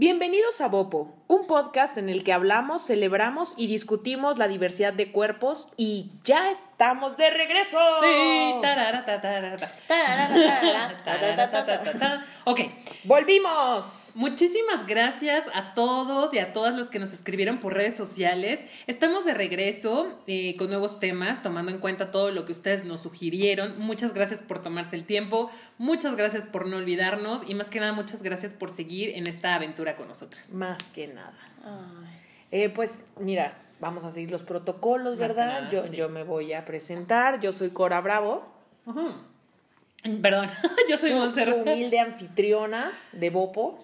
[0.00, 5.12] Bienvenidos a Bopo, un podcast en el que hablamos, celebramos y discutimos la diversidad de
[5.12, 7.78] cuerpos y ya estamos de regreso.
[8.00, 8.54] Sí.
[12.44, 12.60] Ok,
[13.04, 14.12] Volvimos.
[14.16, 18.58] muchísimas gracias a todos y a todas los que nos escribieron por redes sociales.
[18.88, 23.02] Estamos de regreso eh, con nuevos temas, tomando en cuenta todo lo que ustedes nos
[23.02, 23.78] sugirieron.
[23.78, 27.92] Muchas gracias por tomarse el tiempo, muchas gracias por no olvidarnos y más que nada
[27.92, 30.52] muchas gracias por seguir en esta aventura con nosotras.
[30.52, 31.19] Más que nada.
[32.52, 35.46] Eh, pues mira, vamos a seguir los protocolos, Más ¿verdad?
[35.46, 35.96] nada, yo, sí.
[35.96, 37.40] yo me voy a presentar.
[37.40, 38.44] Yo soy Cora Bravo.
[40.22, 40.48] Perdón,
[40.88, 41.44] yo soy Monse.
[41.44, 43.78] su humilde anfitriona de Bopo.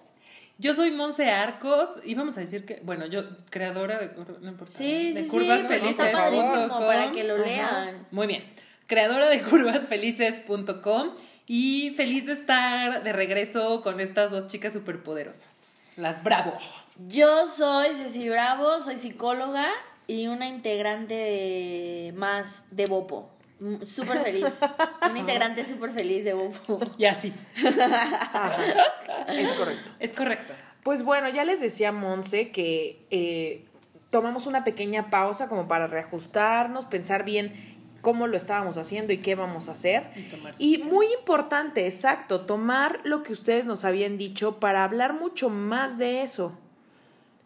[0.59, 4.11] Yo soy Monse Arcos y vamos a decir que, bueno, yo creadora de,
[4.41, 5.91] no importa, Sí, de sí, curvas felices.
[5.91, 6.87] está padrísimo punto com.
[6.87, 7.43] para que lo Ajá.
[7.45, 8.07] lean.
[8.09, 8.43] Muy bien.
[8.87, 11.11] Creadora de curvasfelices.com
[11.45, 15.56] y feliz de estar de regreso con estas dos chicas superpoderosas.
[15.97, 16.53] Las Bravo.
[17.07, 19.67] Yo soy Ceci Bravo, soy psicóloga
[20.07, 23.29] y una integrante de- más de Bopo.
[23.59, 24.59] Mm, Súper feliz.
[25.09, 26.79] Una integrante súper feliz de Bopo.
[26.99, 27.33] Y así.
[27.81, 28.55] Ajá,
[29.29, 29.89] es correcto.
[29.99, 30.53] Es correcto.
[30.83, 33.65] Pues bueno, ya les decía Monse que eh,
[34.11, 37.76] tomamos una pequeña pausa como para reajustarnos, pensar bien
[38.07, 40.03] cómo lo estábamos haciendo y qué vamos a hacer.
[40.57, 45.97] Y muy importante, exacto, tomar lo que ustedes nos habían dicho para hablar mucho más
[45.97, 46.57] de eso.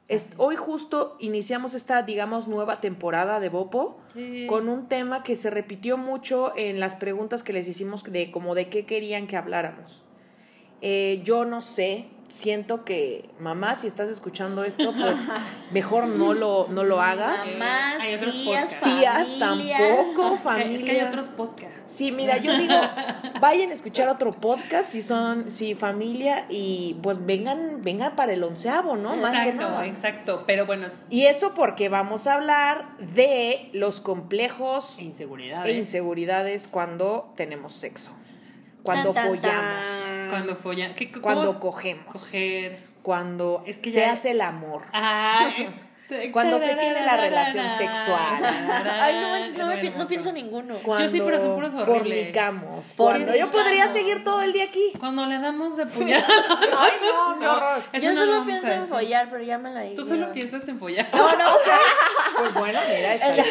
[0.08, 4.46] Es, hoy justo iniciamos esta, digamos, nueva temporada de Bopo Sí.
[4.48, 8.54] con un tema que se repitió mucho en las preguntas que les hicimos de como
[8.54, 10.04] de qué querían que habláramos.
[10.82, 15.30] Eh, yo no sé, siento que mamá, si estás escuchando esto, pues
[15.72, 17.40] mejor no lo, no lo hagas.
[17.54, 18.76] Mamás, Hay otros tías.
[18.82, 20.78] Tías tampoco, Que- familia.
[20.80, 21.78] Es que hay otros podcasts.
[21.88, 22.74] Sí, mira, yo digo,
[23.42, 28.42] vayan a escuchar otro podcast si son, si familia, y pues vengan, vengan para el
[28.44, 29.18] onceavo, ¿no?
[29.18, 29.86] Más que exacto, nada.
[29.86, 30.44] exacto.
[30.48, 35.76] Pero bueno, Y eso porque vamos a hablar de los complejos inseguridades.
[35.76, 38.12] e inseguridades cuando tenemos sexo.
[38.84, 39.74] Cuando Tan, tan, follamos.
[40.06, 40.30] tan.
[40.30, 40.96] Cuando follan.
[40.96, 41.22] ¿Qué- cómo?
[41.24, 42.06] Cuando cogemos.
[42.06, 42.84] Coger.
[43.04, 44.84] Cuando Es que se ya- hace el amor.
[44.94, 45.70] Ay.
[46.32, 48.44] Cuando se tiene la relación sexual.
[49.00, 50.76] Ay, no manches, no, me pi- no pienso en ninguno.
[50.84, 51.98] Cuando sí, pero son puros horribles.
[51.98, 52.86] fornicamos.
[52.98, 54.92] Cuando yo podría seguir todo el día aquí.
[55.00, 56.24] Cuando le damos de puñal.
[56.78, 57.84] Ay, no, qué horror.
[57.94, 60.04] Yo solo pienso en follar, pero ya me la Tú dije.
[60.04, 61.08] solo piensas en follar.
[61.14, 61.46] No, no,
[62.38, 63.46] pues bueno, mira, está bien.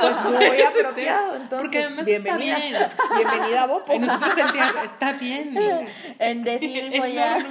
[0.00, 1.58] Pues muy apropiado, entonces.
[1.60, 2.58] Porque además bienvenida.
[2.86, 3.92] está Bienvenida a Bopo.
[3.92, 5.50] En nosotros sentíamos, está bien.
[5.52, 5.80] mira.
[6.18, 7.46] En decir Es follar.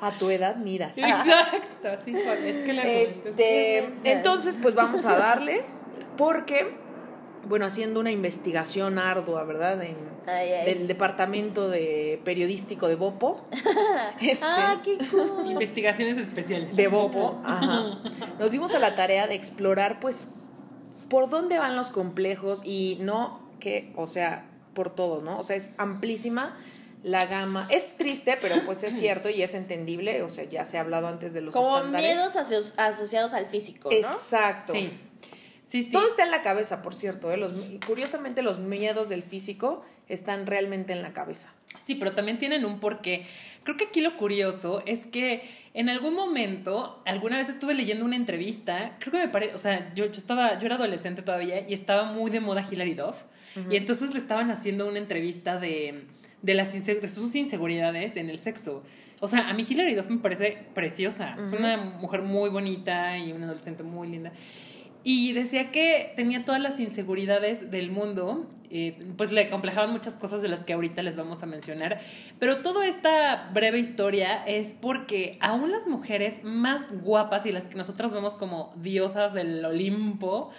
[0.00, 0.96] A tu edad miras.
[0.96, 5.62] Exacto, Juan, es que la Este, entonces, pues vamos a darle,
[6.16, 6.74] porque,
[7.48, 9.82] bueno, haciendo una investigación ardua, ¿verdad?
[9.82, 10.64] En, Ay, ay.
[10.74, 13.40] del departamento de periodístico de Bopo.
[14.20, 15.50] este, Ah, qué cool.
[15.50, 16.76] Investigaciones especiales.
[16.76, 17.98] de Bopo, ajá.
[18.38, 20.30] Nos dimos a la tarea de explorar, pues,
[21.08, 25.38] por dónde van los complejos y no que, o sea, por todo, ¿no?
[25.38, 26.56] O sea, es amplísima
[27.02, 27.66] la gama.
[27.70, 31.08] Es triste, pero pues es cierto y es entendible, o sea, ya se ha hablado
[31.08, 32.06] antes de los Como estándares.
[32.14, 33.96] miedos aso- asociados al físico, ¿no?
[33.96, 34.72] Exacto.
[34.72, 34.90] Sí.
[35.64, 35.92] Sí, sí.
[35.92, 37.32] Todo está en la cabeza, por cierto.
[37.32, 37.36] ¿eh?
[37.36, 37.52] Los,
[37.86, 41.52] curiosamente, los miedos del físico están realmente en la cabeza.
[41.82, 43.24] Sí, pero también tienen un porqué.
[43.64, 48.16] Creo que aquí lo curioso es que en algún momento, alguna vez estuve leyendo una
[48.16, 51.72] entrevista, creo que me parece, o sea, yo, yo estaba, yo era adolescente todavía y
[51.72, 53.22] estaba muy de moda Hilary Duff,
[53.70, 56.04] y entonces le estaban haciendo una entrevista de,
[56.42, 58.82] de, las de sus inseguridades en el sexo.
[59.20, 63.32] O sea, a mí Hilary Duff me parece preciosa, es una mujer muy bonita y
[63.32, 64.32] una adolescente muy linda.
[65.04, 70.42] Y decía que tenía todas las inseguridades del mundo, eh, pues le complejaban muchas cosas
[70.42, 72.00] de las que ahorita les vamos a mencionar,
[72.38, 77.76] pero toda esta breve historia es porque aún las mujeres más guapas y las que
[77.76, 80.50] nosotras vemos como diosas del Olimpo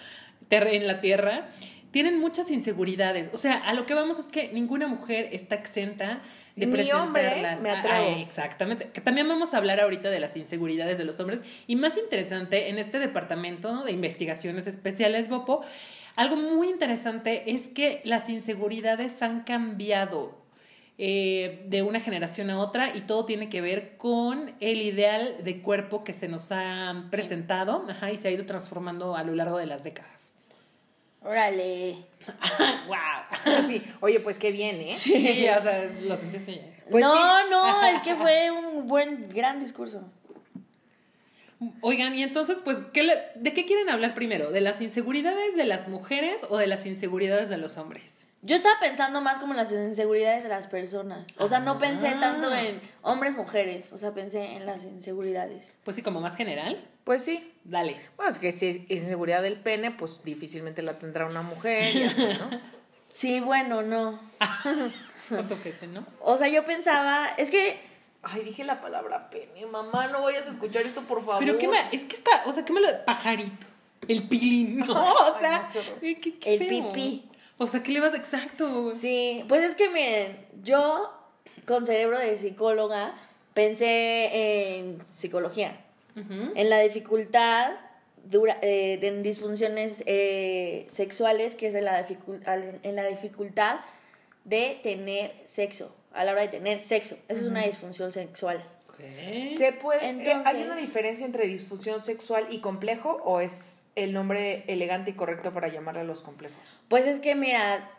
[0.50, 1.48] en la tierra,
[1.94, 3.30] tienen muchas inseguridades.
[3.32, 6.22] O sea, a lo que vamos es que ninguna mujer está exenta
[6.56, 7.62] de Ni hombre, presentarlas.
[7.62, 8.90] me Ah, ah, exactamente.
[8.92, 11.42] Que también vamos a hablar ahorita de las inseguridades de los hombres.
[11.68, 15.60] Y más interesante, en este departamento de investigaciones especiales, Bopo,
[16.16, 20.36] algo muy interesante es que las inseguridades han cambiado
[20.98, 25.62] eh, de una generación a otra y todo tiene que ver con el ideal de
[25.62, 29.58] cuerpo que se nos ha presentado ajá, y se ha ido transformando a lo largo
[29.58, 30.33] de las décadas.
[31.24, 31.96] Órale.
[32.86, 32.96] ¡Wow!
[33.66, 33.82] Sí.
[34.00, 34.94] Oye, pues qué bien, ¿eh?
[34.94, 36.62] Sí, o sea, lo sentiste ya.
[36.90, 37.44] Pues no, sí.
[37.50, 40.02] no, es que fue un buen, gran discurso.
[41.80, 44.50] Oigan, y entonces, pues, ¿qué le- ¿de qué quieren hablar primero?
[44.50, 48.26] ¿De las inseguridades de las mujeres o de las inseguridades de los hombres?
[48.42, 51.24] Yo estaba pensando más como en las inseguridades de las personas.
[51.38, 52.20] O sea, no pensé Ah.
[52.20, 53.90] tanto en hombres, mujeres.
[53.92, 55.78] O sea, pensé en las inseguridades.
[55.84, 56.84] Pues sí, como más general.
[57.04, 57.52] Pues sí.
[57.64, 57.96] Dale.
[58.16, 62.02] Bueno, es que si es inseguridad del pene, pues difícilmente la tendrá una mujer y
[62.04, 62.50] así, ¿no?
[63.08, 64.18] Sí, bueno, no.
[65.30, 66.04] No toques, ¿no?
[66.20, 67.78] O sea, yo pensaba, es que
[68.22, 69.64] Ay, dije la palabra pene.
[69.66, 71.38] Mamá, no vayas a escuchar esto, por favor.
[71.38, 73.66] Pero qué me, es que está, o sea, qué me lo pajarito.
[74.08, 75.98] El pilín, no, o sea, no, qué horror.
[76.20, 76.88] qué- qué El feo.
[76.92, 77.28] pipí.
[77.58, 78.92] O sea, ¿qué le vas exacto?
[78.92, 81.12] Sí, pues es que miren, yo
[81.66, 83.14] con cerebro de psicóloga
[83.54, 85.83] pensé en psicología,
[86.16, 87.72] En la dificultad
[88.24, 92.40] dura, eh, de en disfunciones eh, sexuales, que es en la, dificul-
[92.82, 93.80] en la dificultad
[94.44, 97.16] de tener sexo, a la hora de tener sexo.
[97.28, 98.62] Eso es una disfunción sexual.
[99.56, 104.12] ¿Se puede, eh, ¿Hay Entonces- una diferencia entre disfunción sexual y complejo o es el
[104.12, 106.56] nombre elegante y correcto para llamarle a los complejos?
[106.88, 107.90] Pues es que mira,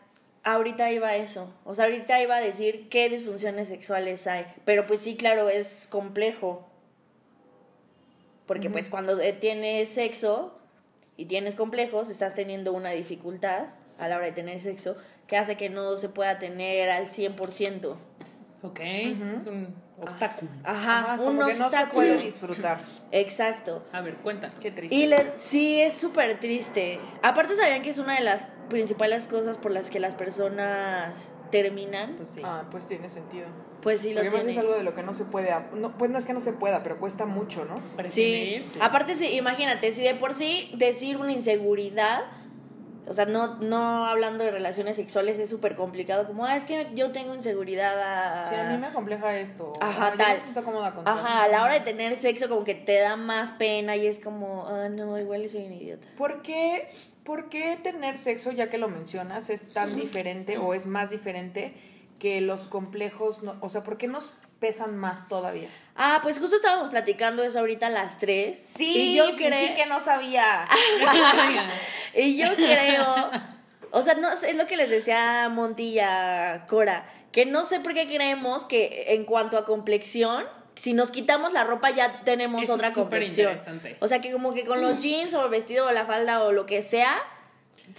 [0.44, 1.54] ahorita iba a eso.
[1.66, 4.46] O sea, ahorita iba a decir qué disfunciones sexuales hay.
[4.64, 6.66] Pero pues sí, claro, es complejo.
[8.46, 10.58] Porque pues cuando eh, tienes sexo
[11.18, 14.96] y tienes complejos, estás teniendo una dificultad a la hora de tener sexo
[15.28, 17.96] que hace que no se pueda tener al 100%.
[18.62, 20.50] Ok, es un obstáculo.
[20.64, 21.94] Ajá, Ajá, un como que no se obstáculo.
[21.94, 22.82] puede disfrutar.
[23.12, 23.84] Exacto.
[23.92, 24.58] A ver, cuéntanos.
[24.60, 24.96] Qué triste.
[24.96, 27.00] Y le- sí, es súper triste.
[27.24, 32.16] Aparte, ¿sabían que es una de las principales cosas por las que las personas terminan?
[32.16, 32.42] Pues sí.
[32.44, 33.46] Ah, pues tiene sentido.
[33.82, 34.52] Pues sí, lo Porque además tiene.
[34.54, 36.54] es algo de lo que no se puede, no, pues no es que no se
[36.54, 37.76] pueda, pero cuesta mucho, ¿no?
[38.06, 42.24] Sí, aparte sí, imagínate, si de por sí decir una inseguridad,
[43.08, 46.88] o sea, no, no hablando de relaciones sexuales es súper complicado, como, ah, es que
[46.96, 48.50] yo tengo inseguridad a...
[48.50, 49.74] Sí, a mí me acompleja esto.
[49.80, 50.36] Ajá, yo tal.
[50.36, 53.16] me siento cómoda con Ajá, a la hora de tener sexo como que te da
[53.16, 56.08] más pena y es como, ah, no, igual soy un idiota.
[56.18, 56.90] ¿Por qué,
[57.26, 61.74] ¿Por qué tener sexo, ya que lo mencionas, es tan diferente o es más diferente
[62.20, 63.42] que los complejos?
[63.44, 65.68] no- o sea, ¿por qué nos pesan más todavía?
[65.96, 68.58] Ah, pues justo estábamos platicando eso ahorita a las tres.
[68.60, 69.76] Sí, y yo creo...
[69.76, 70.66] que no sabía.
[72.14, 73.06] Y yo creo,
[73.92, 78.06] o sea, no es lo que les decía Montilla Cora, que no sé por qué
[78.08, 80.46] creemos que en cuanto a complexión,
[80.76, 83.52] si nos quitamos la ropa ya tenemos Eso otra complexión.
[83.52, 83.98] interesante.
[84.02, 86.52] O sea, que como que con los jeans o el vestido o la falda o
[86.52, 87.18] lo que sea,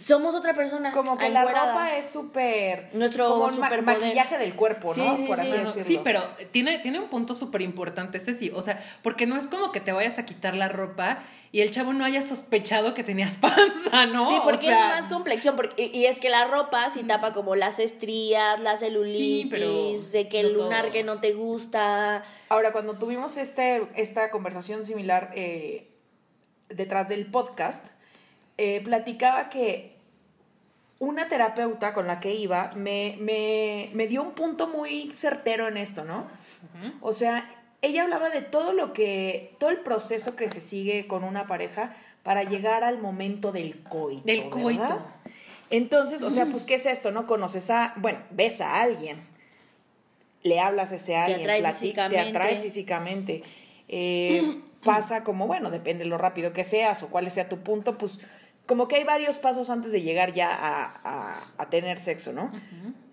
[0.01, 0.91] somos otra persona.
[0.93, 2.91] Como que la ropa es súper...
[2.93, 4.01] Nuestro como un ma- superpoder.
[4.01, 5.17] maquillaje del cuerpo, Sí, ¿no?
[5.17, 5.43] sí, Por sí.
[5.43, 5.85] así No, no, decirlo.
[5.87, 8.51] sí, pero tiene, tiene un punto súper importante ese sí.
[8.55, 11.21] O sea, porque no es como que te vayas a quitar la ropa
[11.53, 14.29] y el chavo no haya sospechado que tenías panza, ¿no?
[14.29, 15.57] Sí, O porque sea, es más complexión.
[15.57, 19.71] Porque, y, y es que la ropa sí tapa como las estrías, la celulitis, pero
[20.13, 20.93] de que el no lunar todo.
[20.93, 22.25] que no te gusta.
[22.49, 25.93] Ahora, cuando tuvimos este, esta conversación similar eh,
[26.69, 27.87] detrás del podcast,
[28.59, 29.95] eh, platicaba que
[30.99, 35.77] una terapeuta con la que iba me, me, me dio un punto muy certero en
[35.77, 36.27] esto, ¿no?
[37.01, 37.51] O sea,
[37.83, 41.95] ella hablaba de todo lo que, todo el proceso que se sigue con una pareja
[42.23, 44.23] para llegar al momento del coito.
[44.25, 44.81] Del coito.
[44.81, 44.99] ¿verdad?
[45.71, 47.11] Entonces, o sea, pues, ¿qué es esto?
[47.13, 47.27] ¿No?
[47.27, 49.19] Conoces a, bueno, ves a alguien,
[50.43, 52.21] le hablas a ese alguien, atrae plati- te físicamente.
[52.31, 53.43] atrae físicamente.
[53.89, 57.99] eh, pasa como, bueno, depende de lo rápido que seas o cuál sea tu punto,
[57.99, 58.21] pues
[58.67, 62.51] como que hay varios pasos antes de llegar ya a, a- a tener sexo, ¿no?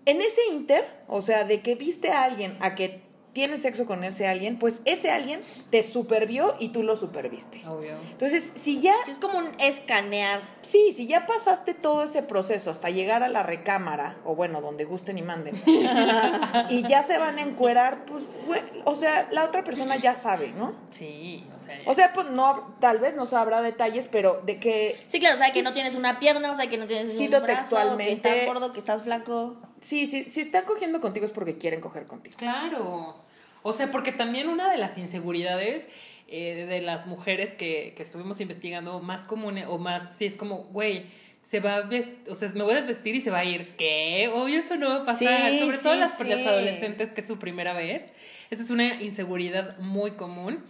[0.06, 3.03] En ese inter, o sea, de que viste a alguien a que
[3.34, 7.62] tienes sexo con ese alguien, pues ese alguien te supervió y tú lo superviste.
[7.66, 7.96] Obvio.
[8.12, 10.40] Entonces, si ya, Sí, es como un escanear.
[10.62, 14.84] sí, si ya pasaste todo ese proceso hasta llegar a la recámara, o bueno, donde
[14.84, 15.54] gusten y manden,
[16.70, 20.52] y ya se van a encuerar, pues, güey, o sea, la otra persona ya sabe,
[20.52, 20.74] ¿no?
[20.90, 21.78] Sí, o sea.
[21.86, 25.38] O sea, pues no, tal vez no sabrá detalles, pero de que Sí, claro, o
[25.38, 28.04] sea, que no tienes una pierna, o sea, que no tienes un brazo, textualmente.
[28.22, 29.56] que estás gordo, que estás flaco.
[29.80, 32.36] sí, sí, si están cogiendo contigo es porque quieren coger contigo.
[32.38, 33.23] Claro.
[33.66, 35.88] O sea, porque también una de las inseguridades
[36.28, 40.64] eh, de las mujeres que, que estuvimos investigando más común o más, sí es como,
[40.64, 41.06] güey,
[41.40, 43.74] se va a vestir, o sea, me voy a desvestir y se va a ir.
[43.76, 44.30] ¿Qué?
[44.32, 45.50] Obvio, eso no va a pasar.
[45.50, 46.24] Sí, Sobre todo las, sí.
[46.24, 48.12] las adolescentes, que es su primera vez.
[48.50, 50.62] Esa es una inseguridad muy común.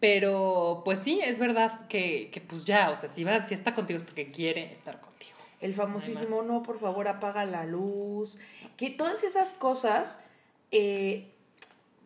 [0.00, 3.74] Pero, pues sí, es verdad que, que pues ya, o sea, si va, si está
[3.74, 5.36] contigo es porque quiere estar contigo.
[5.60, 6.46] El famosísimo, Además.
[6.46, 8.38] no, por favor, apaga la luz.
[8.76, 10.24] Que todas esas cosas,
[10.70, 11.26] eh,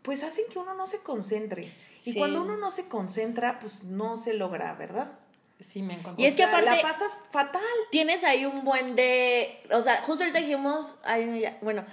[0.02, 1.70] pues hacen que uno no se concentre.
[2.04, 2.18] Y Sí.
[2.18, 5.12] cuando uno no se concentra, pues no se logra, ¿verdad?
[5.60, 6.24] Sí, me encontré.
[6.24, 7.62] Y es que aparte- La pasas fatal.
[7.92, 9.60] Tienes ahí un buen de.
[9.72, 10.96] O sea, justo ahorita dijimos.
[11.04, 11.84] ay, no, ya, bueno,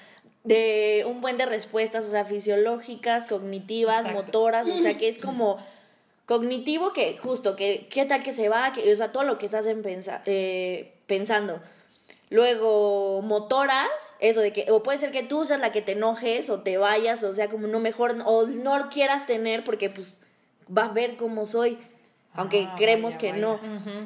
[0.43, 4.23] de un buen de respuestas, o sea, fisiológicas, cognitivas, Exacto.
[4.23, 5.57] motoras, o sea, que es como
[6.25, 9.45] cognitivo que justo, que qué tal que se va, que, o sea, todo lo que
[9.45, 11.61] estás en pensa- eh, pensando.
[12.31, 16.51] Luego, motoras, eso de que, o puede ser que tú seas la que te enojes
[16.51, 20.13] o te vayas, o sea, como no mejor, o no lo quieras tener porque pues
[20.75, 21.79] va a ver cómo soy,
[22.35, 23.41] aunque Ah, creemos vaya, que vaya.
[23.41, 23.59] no.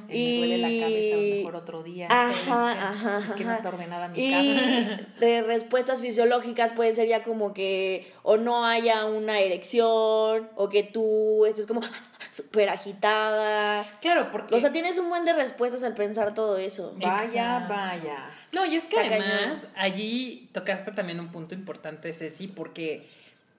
[0.10, 2.08] Y me duele la cabeza, a lo mejor otro día.
[2.10, 2.52] Ajá, ¿viste?
[2.52, 5.02] ajá, Es que no está ordenada mi Y casa.
[5.20, 10.84] de respuestas fisiológicas pueden ser ya como que o no haya una erección o que
[10.84, 11.82] tú estés como
[12.32, 13.86] súper agitada.
[14.02, 14.56] Claro, porque...
[14.56, 16.94] O sea, tienes un buen de respuestas al pensar todo eso.
[16.98, 17.74] Vaya, Exacto.
[17.74, 18.30] vaya.
[18.54, 23.08] No, y es que además allí tocaste también un punto importante, Ceci, porque,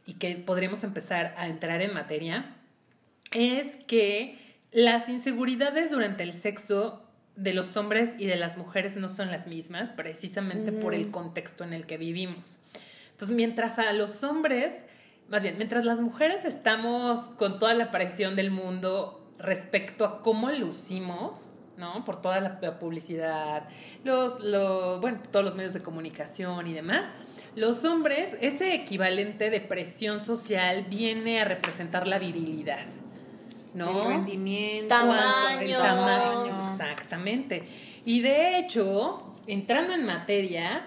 [0.07, 2.55] y que podríamos empezar a entrar en materia,
[3.33, 4.39] es que
[4.75, 9.47] las inseguridades durante el sexo de los hombres y de las mujeres no son las
[9.47, 12.59] mismas, precisamente por el contexto en el que vivimos.
[13.13, 14.85] Entonces, mientras a los hombres,
[15.29, 20.51] más bien, mientras las mujeres estamos con toda la presión del mundo respecto a cómo
[20.51, 22.05] lucimos, ¿no?
[22.05, 23.69] Por toda la, publicidad,
[24.05, 27.11] los, lo- bueno, todos los medios de comunicación y demás.
[27.57, 32.87] Los hombres, ese equivalente de presión social viene a representar la virilidad,
[33.75, 34.03] ¿no?
[34.03, 34.89] El rendimiento.
[34.89, 35.61] Tamaño.
[35.61, 37.65] El tamaño, exactamente.
[38.05, 40.87] Y de hecho, entrando en materia,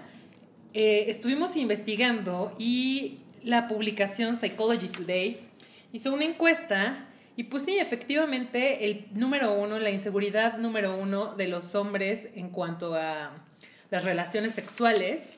[0.73, 5.39] eh, estuvimos investigando y la publicación Psychology Today
[5.93, 11.47] hizo una encuesta y pues sí, efectivamente, el número uno, la inseguridad número uno de
[11.47, 13.31] los hombres en cuanto a
[13.91, 15.29] las relaciones sexuales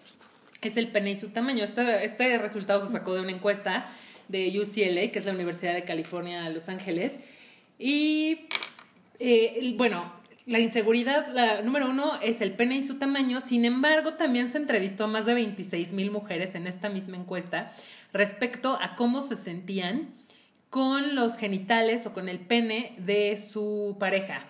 [0.61, 1.63] es el pene y su tamaño.
[1.63, 3.87] Este, este resultado se sacó de una encuesta
[4.29, 7.19] de UCLA, que es la Universidad de California, Los Ángeles.
[7.79, 8.49] Y
[9.19, 10.11] eh, bueno,
[10.45, 13.39] la inseguridad, la número uno es el pene y su tamaño.
[13.39, 17.71] Sin embargo, también se entrevistó a más de 26 mil mujeres en esta misma encuesta
[18.13, 20.13] respecto a cómo se sentían
[20.69, 24.45] con los genitales o con el pene de su pareja.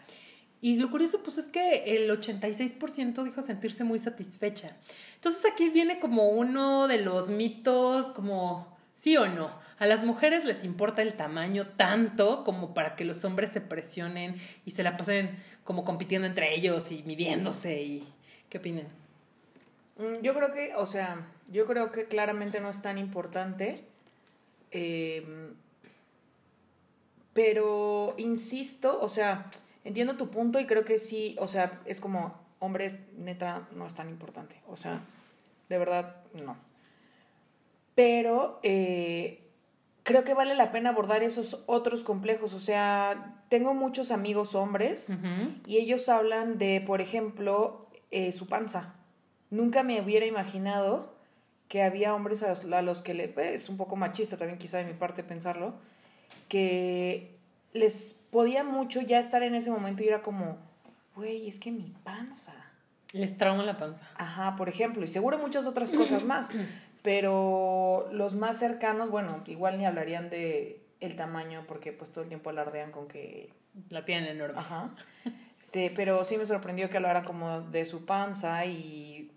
[0.62, 4.76] Y lo curioso, pues, es que el 86% dijo sentirse muy satisfecha.
[5.16, 9.50] Entonces aquí viene como uno de los mitos, como sí o no.
[9.80, 14.36] A las mujeres les importa el tamaño tanto como para que los hombres se presionen
[14.66, 15.32] y se la pasen
[15.64, 18.08] como compitiendo entre ellos y midiéndose y
[18.50, 18.88] ¿qué opinan?
[19.98, 23.84] Mm, Yo creo que, o sea, yo creo que claramente no es tan importante.
[24.72, 25.26] eh,
[27.34, 29.50] pero insisto, o sea,
[29.86, 33.94] entiendo tu punto y creo que sí, o sea, es como, hombres, neta, no es
[33.94, 34.56] tan importante.
[34.68, 35.00] O sea,
[35.70, 36.58] de verdad, no.
[38.00, 39.42] Pero eh,
[40.04, 42.54] creo que vale la pena abordar esos otros complejos.
[42.54, 45.12] O sea, tengo muchos amigos hombres
[45.68, 48.96] y ellos hablan de, por ejemplo, eh, su panza.
[49.50, 51.14] Nunca me hubiera imaginado
[51.68, 53.28] que había hombres a los, a los que le...
[53.28, 55.74] pues, Es un poco machista también quizá de mi parte pensarlo,
[56.48, 57.36] que
[57.74, 60.56] les podía mucho ya estar en ese momento y era como,
[61.18, 62.54] güey, es que mi panza.
[63.12, 64.08] Les trauma la panza.
[64.16, 66.50] Ajá, por ejemplo, y seguro muchas otras cosas más.
[67.02, 72.28] Pero los más cercanos, bueno, igual ni hablarían de el tamaño porque pues todo el
[72.28, 73.50] tiempo alardean con que
[73.90, 74.60] La tienen enorme.
[74.60, 74.90] Ajá.
[75.62, 79.32] Este, pero sí me sorprendió que hablaran como de su panza y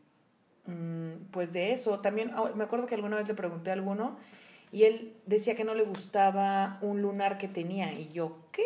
[0.67, 2.01] mm, pues de eso.
[2.01, 4.17] También ah, me acuerdo que alguna vez le pregunté a alguno
[4.71, 8.65] y él decía que no le gustaba un lunar que tenía y yo, ¿qué?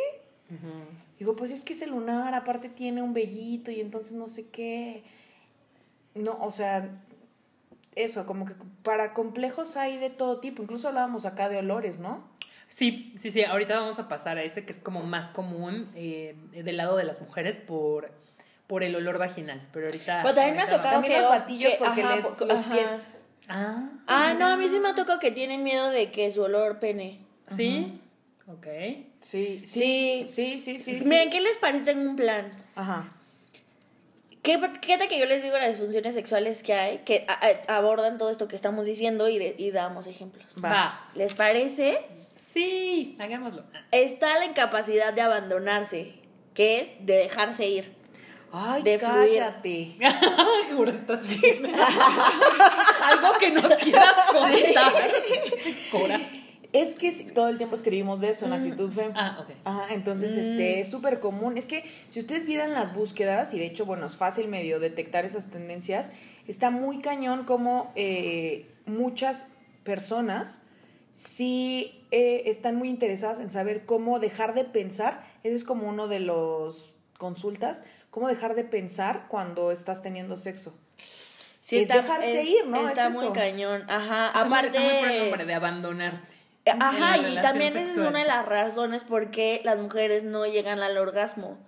[0.50, 0.84] Ujú.
[1.18, 5.02] Digo, pues es que ese lunar aparte tiene un vellito y entonces no sé qué.
[6.14, 7.02] No, o sea,
[7.96, 10.62] eso, como que para complejos hay de todo tipo.
[10.62, 12.22] Incluso hablábamos acá de olores, ¿no?
[12.68, 13.42] Sí, sí, sí.
[13.44, 17.04] Ahorita vamos a pasar a ese que es como más común eh, del lado de
[17.04, 18.10] las mujeres por,
[18.66, 19.66] por el olor vaginal.
[19.72, 20.20] Pero ahorita.
[20.22, 22.74] Pero también me ha tocado También que- los batillos que- porque ajá, les- los ajá.
[22.74, 23.14] pies.
[23.48, 23.88] Ah.
[24.06, 26.78] Ah, no, a mí sí me ha tocado que tienen miedo de que su olor
[26.80, 27.20] pene.
[27.46, 28.00] Sí.
[28.48, 28.66] Ok.
[29.20, 30.26] Sí, Sí.
[30.26, 31.00] sí, sí, sí, sí.
[31.00, 31.04] sí.
[31.08, 31.84] Miren, ¿qué les parece?
[31.84, 32.52] Tengo un plan.
[32.74, 33.12] Ajá.
[34.46, 37.76] ¿Qué, ¿Qué tal que yo les digo las disfunciones sexuales que hay, que a- a-
[37.78, 40.46] abordan todo esto que estamos diciendo y, de- y damos ejemplos?
[40.64, 40.68] Va.
[40.70, 41.10] Va.
[41.14, 41.98] ¿Les parece?
[42.54, 43.64] Sí, hagámoslo.
[43.90, 46.14] Está la incapacidad de abandonarse,
[46.54, 47.96] que es de dejarse ir.
[48.52, 49.96] Ay, De cállate.
[50.68, 51.66] Seguro estás bien.
[53.02, 54.92] Algo que nos quieras contar.
[55.90, 56.20] Cora.
[56.80, 59.12] Es que todo el tiempo escribimos de eso en Actitud Fem.
[59.14, 59.50] Ah, ok.
[59.64, 61.56] Ajá, entonces este es súper común.
[61.56, 65.24] Es que si ustedes vieran las búsquedas, y de hecho, bueno, es fácil medio detectar
[65.24, 66.12] esas tendencias,
[66.46, 69.50] está muy cañón como eh, muchas
[69.84, 70.62] personas
[71.12, 75.24] sí eh, están muy interesadas en saber cómo dejar de pensar.
[75.44, 80.78] Ese es como uno de los consultas, cómo dejar de pensar cuando estás teniendo sexo.
[81.62, 82.86] Sí, Es dejarse ir, ¿no?
[82.86, 83.32] Está Es muy eso.
[83.32, 83.88] cañón.
[83.90, 84.26] Ajá.
[84.26, 85.20] Está muy- está muy por el Aparte.
[85.20, 86.35] nombre de abandonarse.
[86.80, 90.80] Ajá, y también esa es una de las razones por qué las mujeres no llegan
[90.80, 91.58] al orgasmo.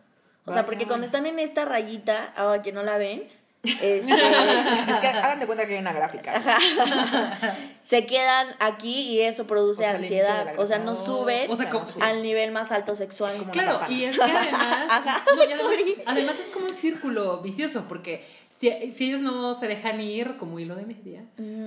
[0.45, 3.28] O sea, porque cuando están en esta rayita, ahora que no la ven,
[3.62, 6.33] este, Es que hagan de cuenta que hay una gráfica.
[7.85, 10.55] se quedan aquí y eso produce O sea, ansiedad.
[10.59, 13.37] O sea, no suben O sea, como- al nivel más alto sexual.
[13.37, 15.23] Como Claro, y es que además, Ajá.
[15.35, 15.75] no, y además,
[16.07, 18.25] además es como un círculo vicioso, porque
[18.61, 21.23] si, si ellos no se dejan ir como hilo de media,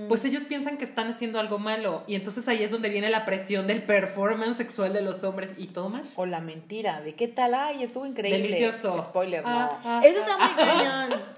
[0.07, 3.23] pues ellos piensan que están haciendo algo malo, y entonces ahí es donde viene la
[3.25, 6.03] presión del performance sexual de los hombres y todo mal.
[6.15, 8.41] O la mentira de qué tal, ay, estuvo increíble.
[8.41, 9.01] Delicioso.
[9.01, 9.89] Spoiler, Ah, no.
[9.89, 11.21] ah, Eso está muy cañón.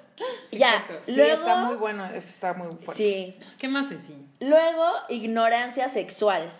[0.52, 0.94] Ya, Exacto.
[1.06, 1.34] Sí, luego.
[1.34, 2.94] está muy bueno, eso está muy fuerte.
[2.94, 3.36] Sí.
[3.58, 4.20] ¿Qué más sencillo?
[4.42, 6.52] Luego, ignorancia sexual.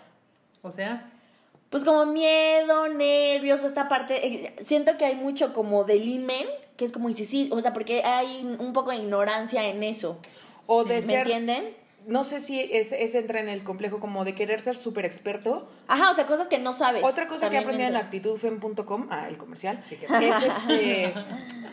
[0.62, 1.08] O sea,
[1.70, 4.26] Pues como miedo, nervios, esta parte.
[4.26, 7.72] eh, Siento que hay mucho como del imen, que es como dice sí, o sea,
[7.72, 10.18] porque hay un poco de ignorancia en eso.
[10.66, 10.88] O Sí.
[10.88, 11.76] de ¿Me ser, entienden?
[12.06, 15.68] no sé si ese ese entra en el complejo como de querer ser súper experto.
[15.88, 17.02] Ajá, o sea, cosas que no sabes.
[17.04, 18.06] Otra cosa que he también aprendido en entra.
[18.06, 21.14] actitudfem.com, ah, el comercial, es este,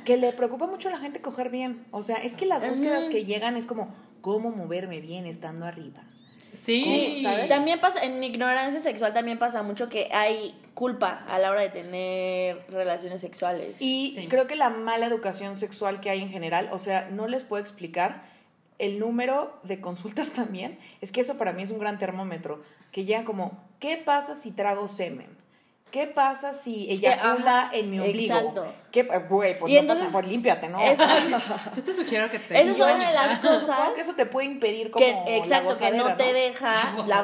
[0.05, 1.85] que le preocupa mucho a la gente coger bien.
[1.91, 6.03] O sea, es que las búsquedas que llegan es como, ¿cómo moverme bien estando arriba?
[6.53, 7.47] Sí, Sí, ¿sabes?
[7.47, 11.69] También pasa, en ignorancia sexual también pasa mucho que hay culpa a la hora de
[11.69, 13.81] tener relaciones sexuales.
[13.81, 14.27] Y Sí.
[14.27, 17.61] creo que la mala educación sexual que hay en general, o sea, no les puedo
[17.61, 18.23] explicar
[18.79, 20.79] el número de consultas también.
[21.01, 22.63] Es que eso para mí es un gran termómetro.
[22.91, 25.40] Que llegan como, ¿qué pasa si trago semen?
[25.91, 28.33] ¿Qué pasa si Sí, eyacula ajá, en mi ombligo?
[28.35, 28.73] exacto.
[28.91, 30.79] ¿Qué, güey, pues Y no entonces- pasa, pues límpiate, ¿no?
[30.79, 31.03] Eso-
[31.75, 32.61] Yo te sugiero que te...
[32.61, 35.77] Esa es una de las cosas que eso te puede impedir como que la exacto
[35.77, 37.21] que no gozadera, te deja La la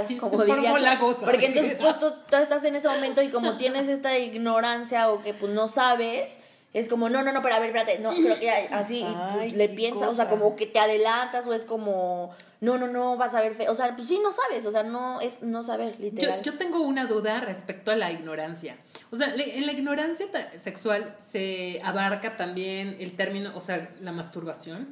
[0.00, 1.30] gozadera como Como diría la gozadera.
[1.30, 5.22] porque entonces pues tú, tú estás en ese momento y como tienes esta ignorancia o
[5.22, 6.36] que pues no sabes
[6.74, 9.68] es como no no no pero a ver espérate no pero que así Ay, le
[9.70, 13.40] piensas o sea como que te adelantas o es como no no no vas a
[13.40, 16.42] ver fe o sea pues sí no sabes o sea no es no saber literal
[16.42, 18.76] yo tengo una duda respecto a la ignorancia.
[19.10, 20.26] O sea, le- en la ignorancia
[20.56, 24.88] sexual se abarca también el término, o sea, la masturbación,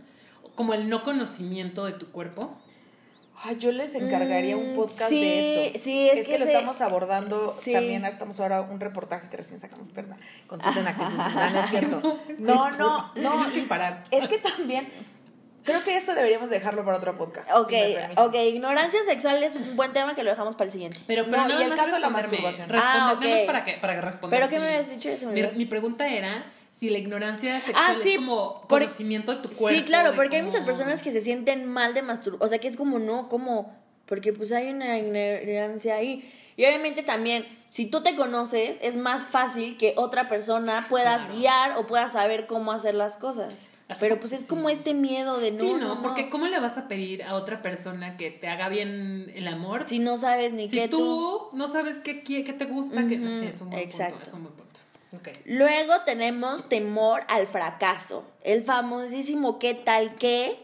[0.55, 2.57] como el no conocimiento de tu cuerpo.
[3.45, 5.79] Ay, yo les encargaría un Mm, podcast sí, de esto.
[5.81, 7.73] sí, es es que que, lo se- estamos abordando sí.
[7.73, 8.05] también.
[8.05, 10.17] Estamos ahora un reportaje que recién sacamos, ¿verdad?
[10.47, 11.13] Consulten actitud.
[11.17, 12.19] No, no es cierto.
[12.39, 13.31] No, no, no.
[13.41, 14.05] Tienes que parar.
[14.13, 14.89] Es que también
[15.65, 17.51] creo que eso deberíamos dejarlo para otro podcast.
[17.53, 21.01] Ok, si ok, ignorancia sexual es un buen tema que lo dejamos para el siguiente.
[21.09, 22.69] Pero, pero No, nada y el más caso de la masturbación.
[22.69, 23.47] Responde- Ah, nada más ok.
[23.47, 24.39] para que, para responder.
[24.39, 24.61] ¿Pero qué sí.
[24.61, 25.27] me habías dicho?
[25.27, 29.35] Me Mi, mi pregunta era si la ignorancia sexual Ah, sí, es como por- conocimiento
[29.37, 29.79] de tu cuerpo.
[29.79, 32.43] Sí, claro, porque hay muchas personas que se sienten mal de masturbar.
[32.45, 33.73] O sea, que es como, no, como.
[34.07, 36.29] Porque pues hay una ignorancia ahí.
[36.57, 41.35] Y obviamente también, si tú te conoces, es más fácil que otra persona puedas Claro.
[41.39, 43.55] guiar o puedas saber cómo hacer las cosas.
[43.89, 44.47] Así Pero pues es sí.
[44.49, 45.59] como este miedo de no.
[45.59, 46.29] sí, no, no, porque.
[46.31, 49.85] ¿cómo le vas a pedir a otra persona que te haga bien el amor?
[49.87, 50.99] Si no sabes ni si qué tú,
[51.51, 51.57] tú.
[51.57, 54.15] no sabes qué, qué te gusta, que Ujú, sí, es un buen exacto.
[54.15, 54.81] punto, es un buen punto.
[55.45, 58.25] Luego tenemos temor al fracaso.
[58.43, 60.59] El famosísimo qué tal qué.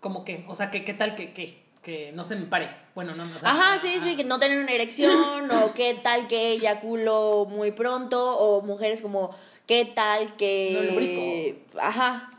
[0.00, 0.44] ¿Cómo qué?
[0.48, 1.62] O sea, ¿qué, qué tal que qué?
[1.82, 2.70] Que no se me pare.
[2.94, 3.36] Bueno, no, no.
[3.36, 6.52] o sea, Ajá, sí, ah, sí, que no tener una erección, o qué tal que
[6.52, 11.64] eyaculo muy pronto, o mujeres como qué tal que.
[11.74, 11.80] No.
[11.80, 12.30] Ajá.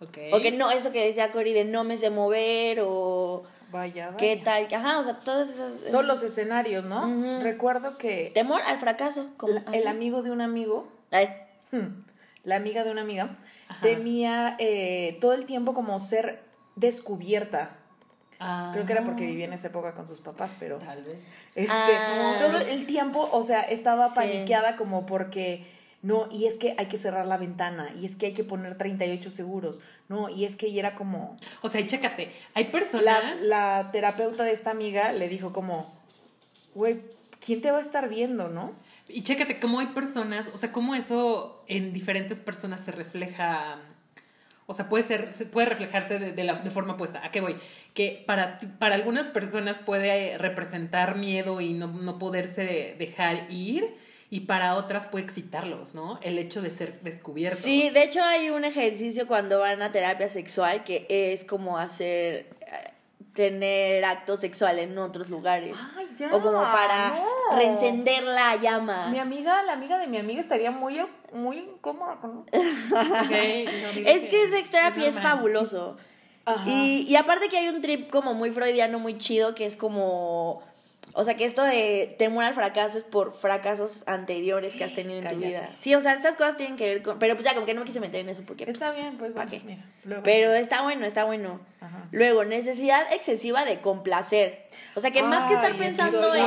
[0.00, 0.18] Ok.
[0.32, 4.16] O que no, eso que decía Cory de no me sé mover, o Vaya, vaya.
[4.18, 4.68] qué tal.
[4.74, 5.82] Ajá, o sea, todas esas.
[5.90, 7.40] Todos los escenarios, ¿no?
[7.42, 9.30] Recuerdo que Temor al fracaso.
[9.38, 11.28] Como la- el amigo de un amigo Ay,
[11.72, 12.04] Hmm.
[12.44, 13.30] la amiga de una amiga
[13.68, 13.80] Ajá.
[13.80, 16.42] temía eh, todo el tiempo como ser
[16.76, 17.70] descubierta.
[18.40, 21.22] Ah, Creo que era porque vivía en esa época con sus papás, pero Tal vez.
[21.54, 22.36] este, Ah.
[22.40, 24.14] todo el tiempo, o sea, estaba Sí.
[24.16, 25.64] paniqueada como porque
[26.02, 28.76] no, y es que hay que cerrar la ventana, y es que hay que poner
[28.76, 33.40] 38 seguros, no, y es que y era como O sea, y chécate, hay personas.
[33.40, 35.94] la terapeuta de esta amiga le dijo como,
[36.74, 37.00] güey,
[37.44, 38.72] ¿quién te va a estar viendo, no?
[39.08, 43.78] Y chécate cómo hay personas, o sea, cómo eso en diferentes personas se refleja.
[44.66, 47.24] O sea, puede ser, se puede reflejarse de, de la, de forma opuesta.
[47.24, 47.56] ¿A qué voy?
[47.94, 53.96] Que para, para algunas personas puede representar miedo y no, no poderse dejar ir,
[54.32, 56.18] y para otras puede excitarlos, ¿no?
[56.22, 57.58] El hecho de ser descubiertos.
[57.58, 62.46] Sí, de hecho hay un ejercicio cuando van a terapia sexual que es como hacer.
[62.62, 62.92] eh,
[63.34, 65.76] tener acto sexual en otros lugares.
[65.96, 67.56] Ay, ya, o como para no.
[67.58, 69.08] reencender la llama.
[69.08, 70.98] Mi amiga, la amiga de mi amiga estaría muy,
[71.34, 72.44] muy incómoda no
[74.06, 75.98] Es que sex therapy es, fabuloso.
[76.46, 76.64] Ajá.
[76.66, 80.62] Y, y aparte que hay un trip como muy freudiano, muy chido, que es como
[81.14, 85.20] O sea, que esto de temor al fracaso es por fracasos anteriores que has tenido
[85.20, 85.70] en tu vida.
[85.76, 87.18] Sí, o sea, estas cosas tienen que ver con...
[87.18, 88.64] Pero pues ya, como que no me quise meter en eso porque...
[88.64, 89.60] pues, Está bien, pues ¿Pa' bueno, qué?
[89.64, 91.60] mira, luego- Pero está bueno, está bueno.
[91.80, 92.08] Ajá.
[92.12, 94.66] Luego, necesidad excesiva de complacer.
[94.94, 96.44] O sea, que más que estar pensando en,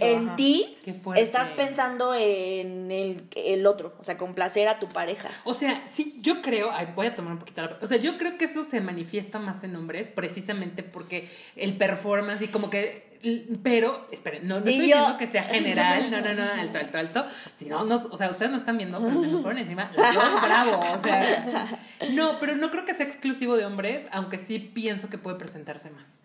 [0.00, 0.78] en ti,
[1.16, 3.94] estás pensando en el, el otro.
[3.98, 5.28] O sea, complacer a tu pareja.
[5.44, 7.78] O sea, sí, yo creo, ay, voy a tomar un poquito la...
[7.80, 12.42] O sea, yo creo que eso se manifiesta más en hombres precisamente porque el performance
[12.42, 13.15] y como que...
[13.62, 16.98] Pero, esperen, no, no estoy yo- diciendo que sea general, no, no, no, alto, alto,
[16.98, 17.26] alto.
[17.56, 20.14] Si no, no, o sea, ustedes no están viendo, pero se me fueron encima los
[20.14, 21.78] dos, bravo, o sea...
[22.12, 25.90] No, pero no creo que sea exclusivo de hombres, aunque sí pienso que puede presentarse
[25.90, 26.20] más.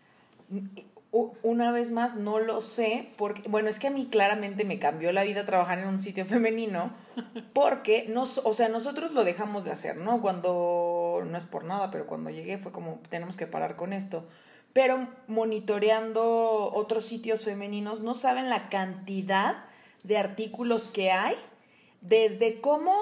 [1.43, 5.11] Una vez más, no lo sé, porque, bueno, es que a mí claramente me cambió
[5.11, 6.93] la vida trabajar en un sitio femenino,
[7.51, 10.21] porque, nos, o sea, nosotros lo dejamos de hacer, ¿no?
[10.21, 14.25] Cuando, no es por nada, pero cuando llegué fue como, tenemos que parar con esto.
[14.73, 19.65] Pero monitoreando otros sitios femeninos, no saben la cantidad
[20.03, 21.35] de artículos que hay,
[22.01, 22.93] desde cómo,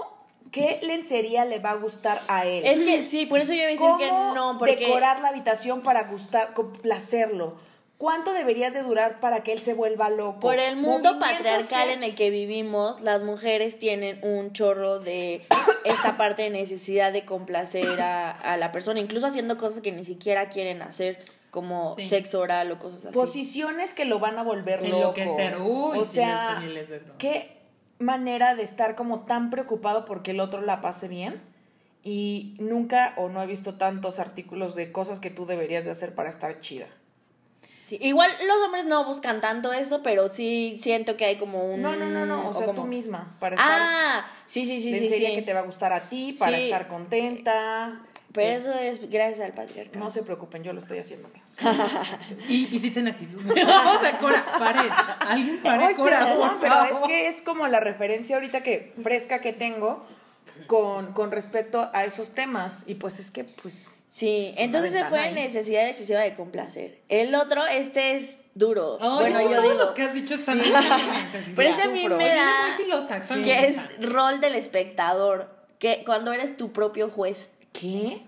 [0.52, 2.66] qué lencería le va a gustar a él.
[2.66, 4.76] Es que sí, por eso yo iba a decir ¿Cómo que no, porque...
[4.78, 7.58] decorar la habitación para gustar, complacerlo?
[7.98, 10.40] ¿Cuánto deberías de durar para que él se vuelva loco?
[10.40, 15.46] Por el mundo patriarcal que- en el que vivimos, las mujeres tienen un chorro de
[15.84, 20.06] esta parte de necesidad de complacer a, a la persona, incluso haciendo cosas que ni
[20.06, 21.20] siquiera quieren hacer,
[21.52, 22.08] como Sí.
[22.08, 23.14] sexo oral o cosas así.
[23.14, 24.96] Posiciones que lo van a volver loco.
[25.18, 25.58] Enloquecer.
[25.62, 27.16] Uy, o sí, sea, miles de esos.
[27.18, 27.58] qué
[28.00, 31.42] manera de estar como tan preocupado porque el otro la pase bien
[32.04, 36.16] y nunca o no he visto tantos artículos de cosas que tú deberías de hacer
[36.16, 36.88] para estar chida.
[37.84, 41.82] Sí, Igual los hombres no buscan tanto eso, pero sí siento que hay como un...
[41.82, 44.94] No, no, no, no, o sea, como- tú misma para estar Ah, sí, sí, sí,
[44.94, 45.36] sí, sí.
[45.36, 46.66] que te va a gustar a ti, para Sí.
[46.66, 48.00] estar contenta.
[48.32, 50.06] Pero Es- eso es gracias al patriarcado.
[50.06, 51.30] No se preocupen, yo lo estoy haciendo.
[52.48, 53.42] Y, y sí ten actitud.
[53.50, 53.54] o
[54.02, 54.90] sea, Cora, pare.
[55.28, 56.92] Alguien pare, Ay, Cora, perdón, por pero favor.
[56.92, 60.06] es que es como la referencia ahorita que fresca que tengo
[60.68, 62.84] con, con respecto a esos temas.
[62.88, 63.74] Y pues es que, pues,
[64.10, 65.34] Sí, entonces se fue ahí.
[65.36, 67.00] necesidad excesiva de complacer.
[67.10, 68.98] El otro, este es duro.
[69.02, 70.72] Ay, bueno, yo todos digo los que has dicho están Sí.
[71.56, 72.78] Pero ese a mí me da
[73.44, 77.52] que es rol del espectador, que cuando eres tu propio juez.
[77.74, 78.26] ¿Qué?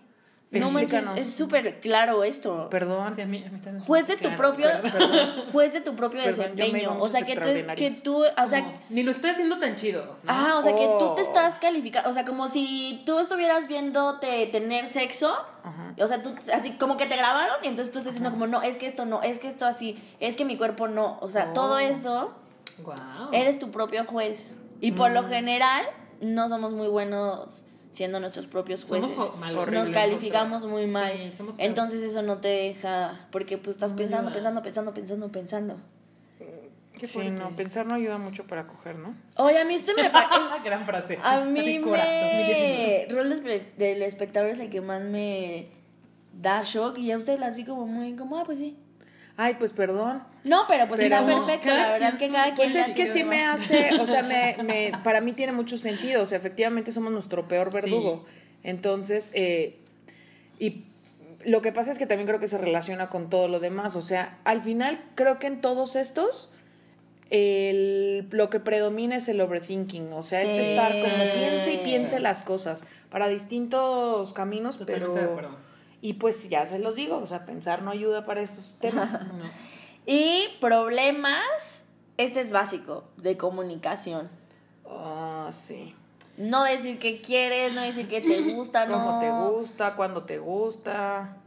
[0.53, 2.67] No manches, es súper claro esto.
[2.69, 3.15] Perdón.
[3.15, 4.67] Sí, a mí- a mí también Juez de tu claro, propio
[5.53, 9.03] juez de tu propio desempeño, o sea, que tú, que tú, o sea, Como, ni
[9.03, 10.05] lo estoy haciendo tan chido.
[10.05, 10.15] ¿no?
[10.27, 11.25] Ah, o sea, que tú te Oh.
[11.25, 15.29] estás calificando, o sea, como si tú estuvieras viéndote tener sexo,
[15.63, 15.95] Ajá.
[15.97, 18.61] o sea, tú, así como que te grabaron y entonces tú estás diciendo como, no,
[18.61, 21.47] es que esto no, es que esto así, es que mi cuerpo no, o sea,
[21.51, 21.53] Oh.
[21.53, 22.33] todo eso,
[22.79, 23.29] Guau.
[23.31, 24.57] eres tu propio juez.
[24.81, 25.13] Y por Mm.
[25.13, 25.85] lo general,
[26.19, 29.17] no somos muy buenos siendo nuestros propios jueces.
[29.37, 31.11] mal Nos calificamos muy mal.
[31.13, 31.67] Sí, somos feos.
[31.69, 35.75] Entonces eso no te deja, porque pues estás pensando, pensando, pensando, pensando, pensando.
[36.93, 39.15] Qué Sí, no, pensar no ayuda mucho para coger, ¿no?
[39.37, 40.35] Oye, a mí este me parece...
[40.63, 41.17] Gran frase.
[41.23, 43.05] A mí Cora, 2019.
[43.09, 43.13] me...
[43.15, 45.69] Rol del espe- del espectador es el que más me
[46.33, 48.77] da shock y a ustedes las vi como muy como, ah, pues sí.
[49.43, 50.21] Ay, pues perdón.
[50.43, 52.95] No, pero pues Pero está perfecto, la verdad quien que cada pues quien Pues es
[52.95, 56.37] que sí me hace, o sea, me, me, para mí tiene mucho sentido, o sea,
[56.37, 58.25] efectivamente somos nuestro peor verdugo.
[58.63, 59.79] Entonces, eh,
[60.59, 60.83] y
[61.43, 64.01] lo que pasa es que también creo que se relaciona con todo lo demás, o
[64.03, 66.51] sea, al final creo que en todos estos
[67.31, 70.47] el, lo que predomina es el overthinking, o sea, Sí.
[70.49, 75.31] este estar como piense y piense las cosas para distintos caminos, Totalmente de pero...
[75.31, 75.70] acuerdo.
[76.01, 79.21] Y pues ya se los digo, o sea, pensar no ayuda para esos temas.
[79.21, 79.45] No.
[80.05, 81.85] Y problemas,
[82.17, 84.29] este es básico, de comunicación.
[84.87, 85.95] Ah, sí.
[86.37, 88.93] No decir que quieres, no decir que te gusta, no.
[88.93, 91.37] Cómo te gusta, cuándo te gusta.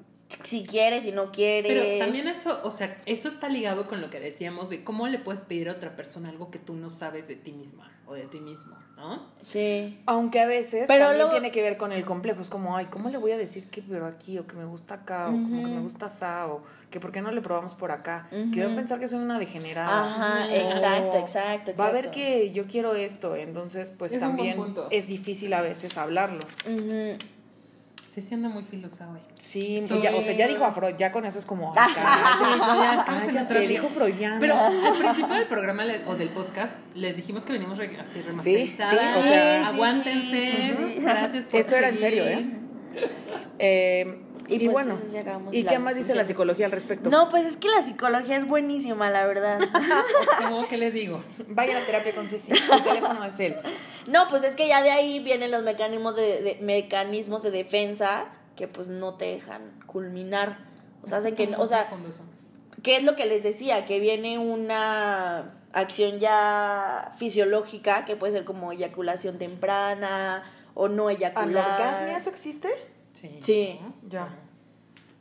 [0.42, 1.72] Si quieres, si no quieres.
[1.72, 5.18] Pero también eso, o sea, eso está ligado con lo que decíamos de cómo le
[5.18, 8.24] puedes pedir a otra persona algo que tú no sabes de ti misma o de
[8.24, 9.22] ti mismo, ¿no?
[9.40, 9.98] Sí.
[10.06, 12.42] Aunque a veces Pero también tiene que ver con el complejo.
[12.42, 14.94] Es como, ay, ¿cómo le voy a decir que pero aquí o que me gusta
[14.94, 17.92] acá o como que me gusta asá o que por qué no le probamos por
[17.92, 18.28] acá?
[18.30, 20.04] Que voy a pensar que soy una degenerada.
[20.04, 24.58] Ajá, exacto, exacto, Va a ver que yo quiero esto, entonces pues Es también
[24.90, 26.42] es difícil a veces hablarlo.
[28.20, 29.20] Sí anda muy filosa, güey.
[29.36, 30.00] Sí, Sí.
[30.02, 32.82] ya- o sea, ya dijo a Freud, ya con eso es como, ay, cállate, no,
[32.82, 33.80] ya cállate, otra línea.
[33.80, 34.36] dijo Freudiano.
[34.40, 38.20] Pero al principio del programa le- o del podcast les dijimos que venimos re- así
[38.22, 38.90] remasterizadas.
[38.90, 40.20] sí, o sea- Sí, sí, aguántense.
[40.30, 41.00] sí, sí, sí.
[41.00, 42.38] Gracias por Esto era en serio, seguir.
[42.38, 42.60] ¿eh?
[43.58, 45.16] Eh, Y y, pues bueno, eso
[45.52, 47.08] ¿y qué más dice la psicología al respecto?
[47.10, 49.58] No, pues es que la psicología es buenísima, la verdad.
[50.42, 51.22] ¿Cómo que les digo?
[51.48, 53.56] Vaya a terapia con Ceci, su teléfono es él.
[54.06, 58.26] No, pues es que ya de ahí vienen los mecanismos de, de- mecanismos de defensa
[58.54, 60.58] que pues no te dejan culminar.
[61.02, 61.88] O sea, hacen que, no- o sea.
[62.82, 63.86] ¿qué es lo que les decía?
[63.86, 70.42] Que viene una acción ya fisiológica, que puede ser como eyaculación temprana
[70.74, 71.80] o no eyacular.
[71.80, 72.68] ¿Anorgasmia eso existe?
[73.14, 73.38] Sí.
[73.40, 73.78] Sí.
[73.80, 73.94] ¿no?
[74.08, 74.28] Ya.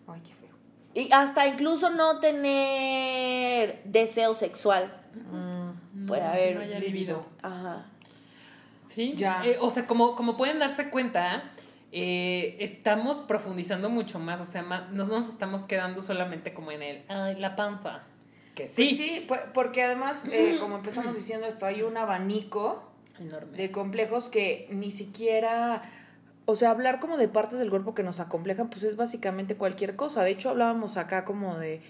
[0.07, 0.49] Ay, qué feo.
[0.93, 4.93] Y hasta incluso no tener deseo sexual.
[5.31, 7.25] Mm, Puede haber no haya libido.
[7.41, 7.85] Ajá.
[8.81, 9.43] Sí, Ya.
[9.45, 11.51] Eh, o sea, como, como pueden darse cuenta,
[11.91, 17.03] eh, estamos profundizando mucho más, o sea, no nos estamos quedando solamente como en el,
[17.07, 18.03] ay, la panza.
[18.55, 22.83] Que Sí, sí, sí, porque además, eh, como empezamos diciendo esto, hay un abanico
[23.19, 23.57] enorme.
[23.57, 25.81] de complejos que ni siquiera,
[26.45, 29.95] o sea, hablar como de partes del cuerpo que nos acomplejan, pues es básicamente cualquier
[29.95, 30.23] cosa.
[30.23, 31.81] De hecho, hablábamos acá como de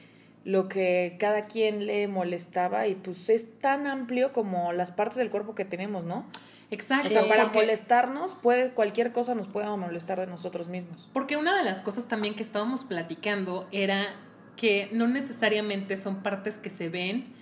[0.45, 5.29] lo que cada quien le molestaba y pues es tan amplio como las partes del
[5.29, 6.25] cuerpo que tenemos, ¿no?
[6.69, 7.07] Exacto.
[7.07, 11.09] O sea, para porque- molestarnos, puede, cualquier cosa nos puede molestar de nosotros mismos.
[11.13, 14.15] Porque una de las cosas también que estábamos platicando era
[14.55, 17.33] que no necesariamente son partes que se ven,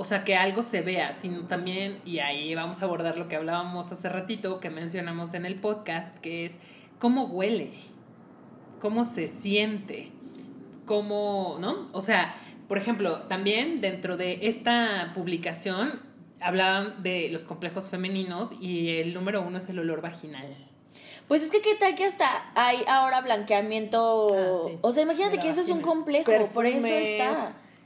[0.00, 3.34] o sea, que algo se vea, sino también, y ahí vamos a abordar lo que
[3.34, 6.54] hablábamos hace ratito, que mencionamos en el podcast, que es
[7.00, 7.72] cómo huele,
[8.78, 10.12] cómo se siente,
[10.86, 11.86] cómo, ¿no?
[11.90, 12.36] O sea,
[12.68, 16.00] por ejemplo, también dentro de esta publicación
[16.40, 20.46] hablaban de los complejos femeninos y el número uno es el olor vaginal.
[21.26, 24.28] Pues es que qué tal que hasta hay ahora blanqueamiento.
[24.32, 24.78] Ah, sí.
[24.80, 27.34] O sea, imagínate que eso es un complejo, por eso está.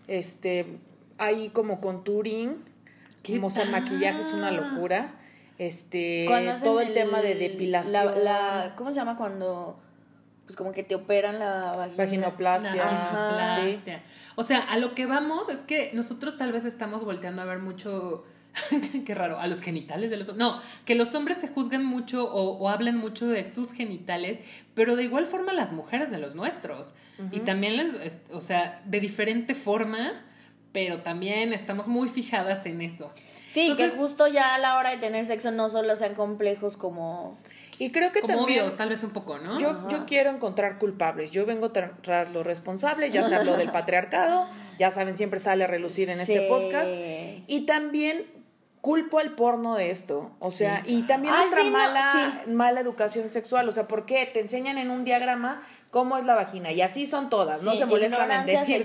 [0.09, 0.79] Este,
[1.23, 2.57] hay como contouring,
[3.23, 5.15] ¿Qué como o sea, maquillaje es una locura.
[5.59, 6.27] Este,
[6.63, 9.79] todo el, tema de depilación, La, la- ¿Cómo se llama cuando.?
[10.47, 12.05] Pues como que te operan la vagina.
[12.05, 13.61] vaginoplastia, Ajá.
[13.63, 13.79] sí.
[14.35, 17.59] O sea, a lo que vamos es que nosotros tal vez estamos volteando a ver
[17.61, 18.25] mucho,
[19.07, 20.47] qué raro, a los genitales de los hombres.
[20.49, 24.41] No, que los hombres se juzgan mucho o, o hablan mucho de sus genitales,
[24.75, 26.95] pero de igual forma las mujeres de los nuestros.
[27.31, 30.23] Y también, les, es- o sea, de diferente forma,
[30.73, 33.13] pero también estamos muy fijadas en eso.
[33.49, 36.77] Sí, Entonces- que justo ya a la hora de tener sexo no solo sean complejos
[36.77, 37.39] como.
[37.79, 39.59] Y creo que Como también obvios, tal vez un poco, ¿no?
[39.59, 39.89] yo, Ajá.
[39.89, 41.31] yo quiero encontrar culpables.
[41.33, 44.47] Yo vengo tra- tras los responsables, ya se habló del patriarcado,
[44.79, 46.91] ya saben, siempre sale a relucir en este podcast.
[47.47, 48.27] Y también
[48.81, 50.31] culpo al porno de esto.
[50.39, 53.69] O sea, y también Ay, nuestra sí, no, mala, mala educación sexual.
[53.69, 54.27] O sea, ¿por qué?
[54.33, 56.73] Te enseñan en un diagrama cómo es la vagina.
[56.73, 57.63] Y así son todas.
[57.63, 58.77] no se molestan en decir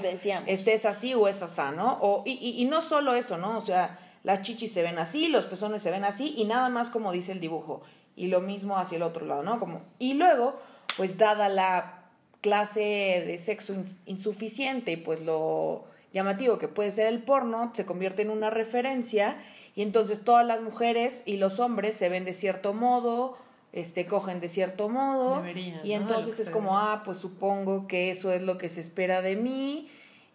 [0.00, 0.48] decíamos.
[0.48, 1.98] este es así o es asá, ¿no?
[2.00, 3.58] O, y, y, y no solo eso, ¿no?
[3.58, 6.90] O sea, las chichis se ven así, los pezones se ven así y nada más
[6.90, 7.82] como dice el dibujo.
[8.14, 9.58] Y lo mismo hacia el otro lado, ¿no?
[9.58, 10.60] Como, y luego,
[10.96, 12.04] pues dada la
[12.42, 17.86] clase de sexo ins- insuficiente y pues lo llamativo que puede ser el porno, se
[17.86, 19.36] convierte en una referencia
[19.76, 23.36] y entonces todas las mujeres y los hombres se ven de cierto modo,
[23.72, 28.32] este cogen de cierto modo Deberían, y entonces es como, ah, pues supongo que eso
[28.32, 29.88] es lo que se espera de mí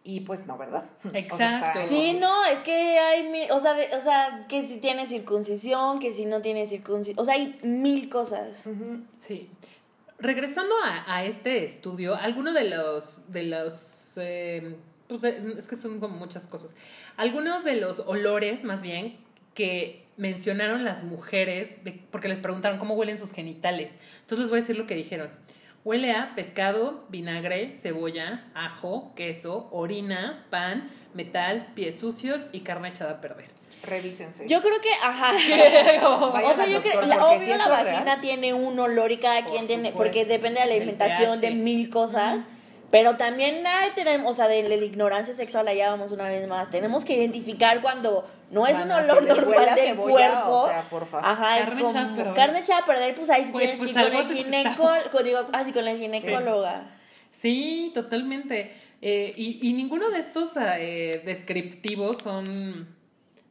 [0.04, 0.86] y pues no, ¿verdad?
[1.04, 1.80] O sea, Exacto.
[1.80, 5.06] está- Sí, no, es que hay mil, o sea, de- o sea, que si tiene
[5.08, 8.70] circuncisión, que si no tiene circuncisión, o sea, hay mil cosas.
[9.18, 9.50] Sí.
[10.18, 14.78] Regresando a, a este estudio, algunos de los, de los, eh,
[15.10, 16.74] pues eh, es que son como muchas cosas.
[17.18, 19.18] Algunos de los olores, más bien,
[19.56, 23.92] que mencionaron las mujeres, de- porque les preguntaron cómo huelen sus genitales.
[24.22, 25.30] Entonces les voy a decir lo que dijeron.
[25.84, 33.12] Huele a pescado, vinagre, cebolla, ajo, queso, orina, pan, metal, pies sucios y carne echada
[33.12, 33.46] a perder.
[33.84, 34.48] Revísense.
[34.48, 35.32] Yo creo que, ajá.
[36.08, 38.22] O sea, yo creo, la, obvio si la vagina real.
[38.22, 41.90] tiene un olor y cada Por quien tiene, porque depende de la alimentación, de mil
[41.90, 42.44] cosas.
[42.98, 46.70] Pero también hay, tenemos, o sea, de la ignorancia sexual, allá vamos una vez más.
[46.70, 50.52] Tenemos que identificar cuando no es un Bueno, si olor huele normal del cebolla, cuerpo.
[50.62, 51.20] o sea, porfa.
[51.20, 52.34] Ajá, es Carne como echada a perder.
[52.34, 55.24] carne echada a perder, pues ahí sí Pues- tienes pues que ir con el ginecólogo,
[55.24, 56.84] digo, así con la ginecóloga.
[57.32, 58.74] Sí, totalmente.
[59.02, 62.88] Eh, y, y ninguno de estos eh, descriptivos son,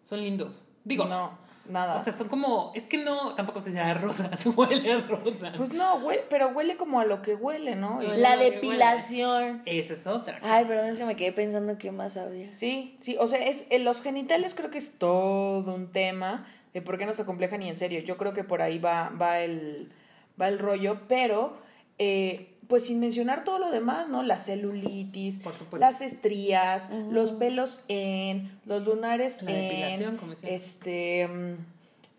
[0.03, 0.65] son lindos.
[0.85, 1.97] Digo, no, nada.
[1.97, 5.57] o sea, son como, es que no, tampoco se llama rosas, huele a rosas.
[5.57, 7.99] pues no, huele, pero huele como a lo que huele, ¿no?
[7.99, 8.19] Huele.
[8.19, 9.63] La depilación.
[9.67, 10.39] Esa es otra.
[10.43, 12.51] Ay, perdón, es que me quedé pensando qué más había.
[12.51, 16.83] Sí, sí, o sea, es, en los genitales creo que es todo un tema de
[16.83, 19.41] por qué no se acomplejan y en serio, yo creo que por ahí va, va,
[19.41, 19.93] el,
[20.41, 21.57] va el rollo, pero
[21.99, 24.23] eh, pues sin mencionar todo lo demás, ¿no?
[24.23, 25.85] La celulitis, Por supuesto.
[25.85, 30.51] las estrías, los pelos en, los lunares La en, depilación, como decía.
[30.51, 31.29] este...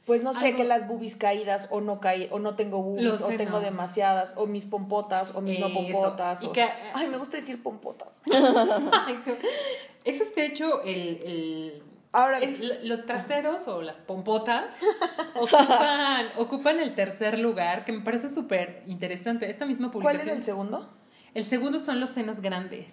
[0.06, 3.20] Pues no sé, Algo- que las bubis caídas o no caí, o no tengo bubis,
[3.22, 6.44] o tengo demasiadas, o mis pompotas, o mis no pompotas.
[6.44, 8.22] Y o- que- Ay, me gusta decir pompotas.
[10.04, 11.84] Ese es de hecho el, el-
[12.16, 14.72] Ahora, es- los traseros o las pompotas
[15.36, 19.50] ocupan, ocupan el tercer lugar, que me parece súper interesante.
[19.50, 20.30] Esta misma ¿cuál publicación.
[20.30, 20.94] era el segundo?
[21.34, 22.88] El segundo son los senos grandes.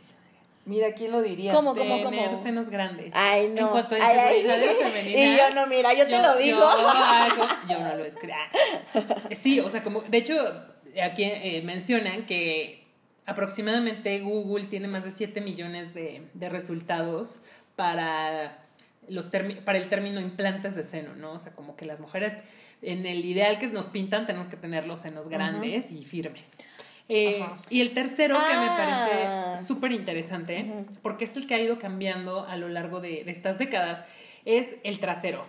[0.64, 1.52] Mira, ¿quién lo diría?
[1.52, 2.42] ¿Cómo, cómo, Tener cómo?
[2.42, 3.12] senos grandes.
[3.16, 3.60] Ay, no.
[3.62, 4.36] En cuanto a Ay, ay.
[4.40, 5.20] inseguridades femeninas.
[5.20, 6.60] Y yo no, mira, yo te lo digo.
[7.68, 8.34] Yo, no lo escribo.
[9.32, 10.34] Sí, o sea, como, de hecho,
[11.02, 12.84] aquí eh, mencionan que
[13.26, 17.40] aproximadamente Google tiene más de 7 millones de, de resultados
[17.76, 18.61] para
[19.08, 19.30] los
[19.64, 21.32] para el término implantes de seno, ¿no?
[21.32, 22.36] O sea, como que las mujeres,
[22.82, 26.56] en el ideal que nos pintan, tenemos que tener los senos grandes y firmes.
[27.08, 29.46] Eh, y el tercero que me Ah.
[29.54, 33.30] parece súper interesante, porque es el que ha ido cambiando a lo largo de, de
[33.32, 34.04] estas décadas,
[34.44, 35.44] es el trasero.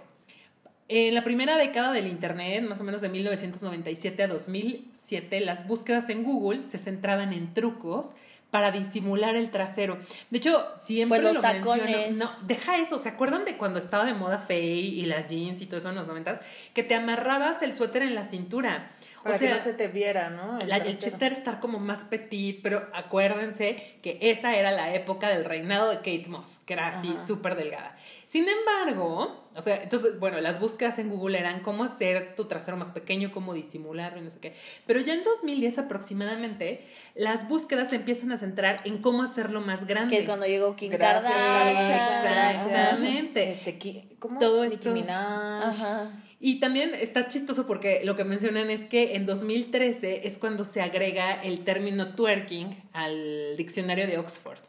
[0.89, 6.09] En la primera década del Internet, más o menos de 1997 a 2007, las búsquedas
[6.09, 8.15] en Google se centraban en trucos
[8.53, 9.97] para disimular el trasero.
[10.29, 11.85] De hecho, siempre Pues los lo tacones.
[11.89, 12.17] menciono.
[12.25, 12.99] No, deja eso.
[12.99, 15.95] ¿Se acuerdan de cuando estaba de moda Faye y las jeans y todo eso en
[15.95, 16.39] los 90
[16.75, 18.91] Que te amarrabas el suéter en la cintura.
[19.23, 20.59] Para o sea, que no se te viera, ¿no?
[20.65, 25.29] la- el chiste era estar como más petit, pero acuérdense que esa era la época
[25.29, 27.95] del reinado de Kate Moss, que era así súper delgada.
[28.27, 32.77] Sin embargo, o sea, entonces, bueno, las búsquedas en Google eran cómo hacer tu trasero
[32.77, 34.53] más pequeño, cómo disimularlo y no sé qué.
[34.85, 36.81] Pero ya en 2010 aproximadamente,
[37.15, 40.17] las búsquedas se empiezan a centrar en cómo hacerlo más grande.
[40.17, 42.51] Que cuando llegó Kim Gracias, Kardashian.
[42.51, 43.51] Exactamente.
[43.51, 44.39] Este, ¿cómo?
[44.39, 44.93] Todo Nicki esto.
[44.93, 45.63] Minaj.
[45.69, 46.11] Ajá.
[46.45, 50.81] Y también está chistoso porque lo que mencionan es que en 2013 es cuando se
[50.81, 54.59] agrega el término twerking al diccionario de Oxford.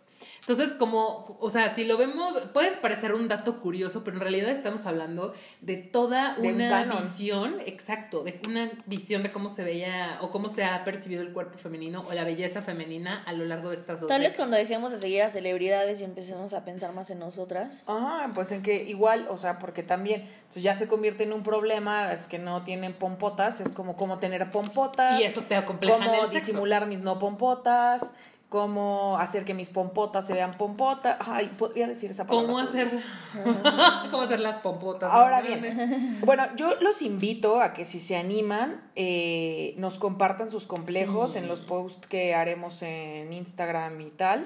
[0.47, 4.51] Entonces, como, o sea, si lo vemos, puede parecer un dato curioso, pero en realidad
[4.51, 10.19] estamos hablando de toda De una visión, exacto, de una visión de cómo se veía
[10.21, 13.71] o cómo se ha percibido el cuerpo femenino o la belleza femenina a lo largo
[13.71, 16.93] de estas dos Tal vez cuando dejemos de seguir a celebridades y empecemos a pensar
[16.93, 17.85] más en nosotras.
[17.87, 21.43] Ajá, pues en que igual, o sea, porque también pues ya se convierte en un
[21.43, 25.99] problema, es que no tienen pompotas, es como cómo tener pompotas, Y eso te acompleja
[25.99, 26.29] sexo.
[26.29, 28.13] disimular mis no pompotas,
[28.49, 32.47] cómo hacer que mis pompotas se vean pompotas, ay, podría decir esa palabra.
[32.47, 33.03] ¿Cómo hacer,
[34.11, 35.11] cómo hacer las pompotas?
[35.13, 40.67] Ahora bien, bueno, yo los invito a que si se animan, eh, nos compartan sus
[40.67, 41.39] complejos Sí.
[41.39, 44.45] en los posts que haremos en Instagram y tal.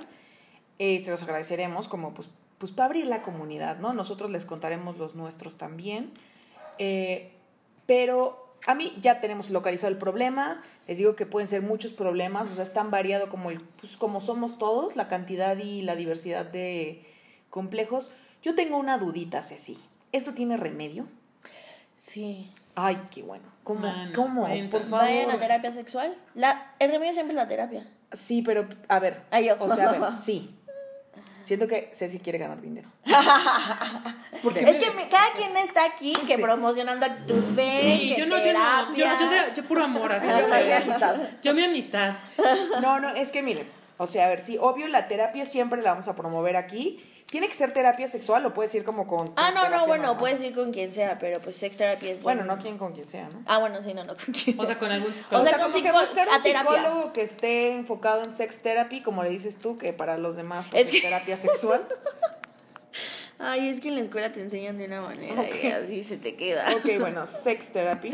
[0.79, 3.93] Eh, se los agradeceremos como pues, pues para abrir la comunidad, ¿no?
[3.93, 6.13] Nosotros les contaremos los nuestros también.
[6.79, 7.33] Eh,
[7.87, 10.63] pero a mí ya tenemos localizado el problema.
[10.89, 13.97] Les digo que pueden ser muchos problemas, o sea, es tan variado como, el, pues,
[13.97, 17.07] como somos todos, la cantidad y la diversidad de
[17.51, 18.11] complejos.
[18.43, 19.79] Yo tengo una dudita, Ceci.
[20.13, 21.07] ¿Esto tiene remedio?
[21.95, 22.51] Sí.
[22.75, 23.45] Ay, qué bueno.
[23.65, 23.81] ¿Cómo?
[23.81, 24.47] Mano, ¿Cómo?
[24.71, 25.01] Por favor.
[25.01, 26.17] Vayan a terapia sexual.
[26.35, 27.87] La, el remedio siempre es la terapia.
[28.13, 29.23] Sí, pero a ver.
[29.31, 29.57] Ay, yo.
[29.59, 30.58] O sea, a ver, sí.
[31.49, 32.91] Siento que Ceci quiere ganar dinero.
[34.43, 36.43] Porque Es que me- cada quien está aquí que Sí.
[36.43, 40.13] promocionando Actus Sí, Ven, que yo no, yo no, yo, yo, de- yo puro amor,
[40.13, 40.27] así.
[40.29, 41.17] Yo mi amistad.
[41.43, 42.15] Yo mi amistad.
[42.83, 43.67] No, no, es que miren,
[43.99, 46.99] o sea, a ver, sí, obvio la terapia siempre la vamos a promover aquí.
[47.31, 49.31] ¿Tiene que ser terapia sexual o puedes ir como con...
[49.37, 50.19] Ah, con no, no, terapia bueno, normal?
[50.19, 52.57] puedes ir con quien sea, pero pues sex therapy es Bueno, bueno.
[52.57, 53.43] no quien con quien sea, ¿no?
[53.45, 55.47] Ah, bueno, sí, no, no, con quien O sea, con algún O psicólogo.
[55.47, 56.41] sea, como con que psicó- a terapia.
[56.63, 60.67] psicólogo que esté enfocado en sex therapy, como le dices tú, que para los demás
[60.71, 61.87] pues, Es es, que- terapia sexual.
[63.39, 65.55] Ay, es que en la escuela te enseñan de una manera Ok.
[65.63, 66.67] y así se te queda.
[66.77, 68.13] ok, bueno, sex therapy.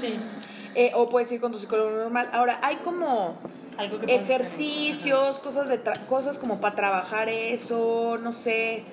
[0.00, 0.18] Sí.
[0.74, 2.28] Eh, o puedes ir con tu psicólogo normal.
[2.32, 3.36] Ahora, hay como
[3.78, 8.84] Algo que ejercicios, cosas, de tra- cosas como para trabajar eso, no sé.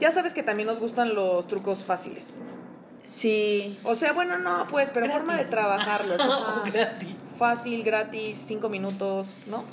[0.00, 2.34] Ya sabes que también nos gustan los trucos fáciles.
[3.04, 3.78] Sí.
[3.84, 5.16] O sea, bueno, no, pues, pero Gratis.
[5.18, 6.20] forma de trabajarlos.
[6.20, 6.62] ajá.
[6.64, 7.14] Gratis.
[7.38, 9.64] Fácil, gratis, cinco minutos, ¿no?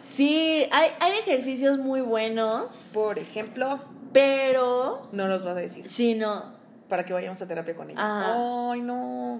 [0.00, 3.78] Sí, hay, hay ejercicios muy buenos, Por ejemplo,
[4.12, 6.52] pero no los vas a decir sí, no.
[6.88, 8.00] para que vayamos a terapia con ella.
[8.00, 8.72] Ajá.
[8.72, 9.38] Ay, no.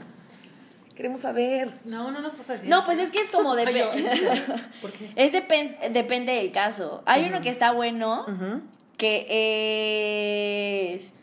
[0.96, 1.72] Queremos saber.
[1.84, 2.68] No, no nos vas a decir.
[2.68, 3.84] No, pues es que es como depende.
[4.82, 5.10] ¿Por qué?
[5.16, 7.02] es depen- depende del caso.
[7.06, 8.26] Hay uno que está bueno,
[8.98, 9.26] que
[10.96, 11.14] es...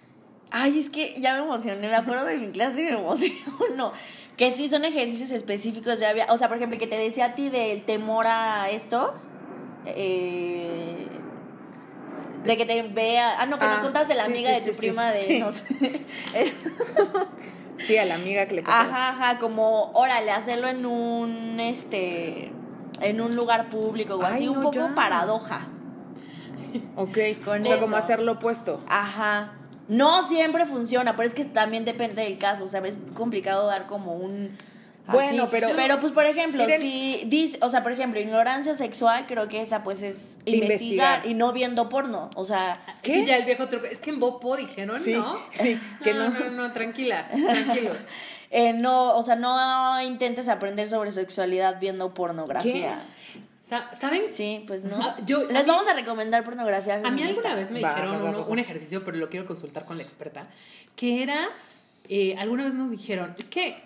[0.52, 3.94] Ay, es que ya me emocioné, me acuerdo de mi clase y me emociono.
[4.40, 6.26] Que sí son ejercicios específicos, ya había...
[6.30, 9.14] O sea, por ejemplo, que te decía a ti del temor a esto.
[9.86, 11.06] eh,
[12.46, 13.36] de que te vea...
[13.42, 15.40] Ah, no, que nos Ah, contas de la amiga sí, de tu sí, prima de...
[15.40, 15.68] No sé.
[17.80, 18.90] Sí, a la amiga que le pasó.
[18.92, 22.52] Ajá, ajá, como, órale, hacerlo en un, este,
[23.02, 24.94] en un lugar público o Ay, así, un poco ya.
[24.96, 25.68] paradoja.
[26.96, 27.84] Ok, Con o sea, eso.
[27.84, 28.82] como hacer lo opuesto.
[28.88, 29.54] Ajá.
[29.88, 33.88] No siempre funciona, pero es que también depende del caso, o sea, es complicado dar
[33.88, 34.56] como un...
[35.12, 35.52] Bueno, así.
[35.52, 39.48] pero- Pero, pues, por ejemplo, Miren- si dice, o sea, por ejemplo, ignorancia sexual, creo
[39.48, 41.28] que esa, pues, es investigar, Investigar.
[41.28, 42.74] y no viendo porno, o sea...
[43.02, 43.14] ¿Qué?
[43.16, 43.86] Sí, ya el viejo truco.
[43.86, 45.40] Es que en Bopo dijeron, Sí, ¿no?
[45.54, 46.30] sí, que no.
[46.30, 47.98] No, no, no, tranquila, tranquilos.
[48.52, 53.00] eh, no, o sea, no intentes aprender sobre sexualidad viendo pornografía.
[53.58, 54.24] Sa- ¿Saben?
[54.32, 54.98] Sí, pues no.
[55.00, 58.18] Ah, yo- Les vamos a recomendar pornografía A mí alguna vez me Va, dijeron va,
[58.24, 58.48] va, uno- va.
[58.48, 60.48] un ejercicio, pero lo quiero consultar con la experta,
[60.96, 61.50] que era,
[62.08, 63.78] eh, alguna vez nos dijeron, es que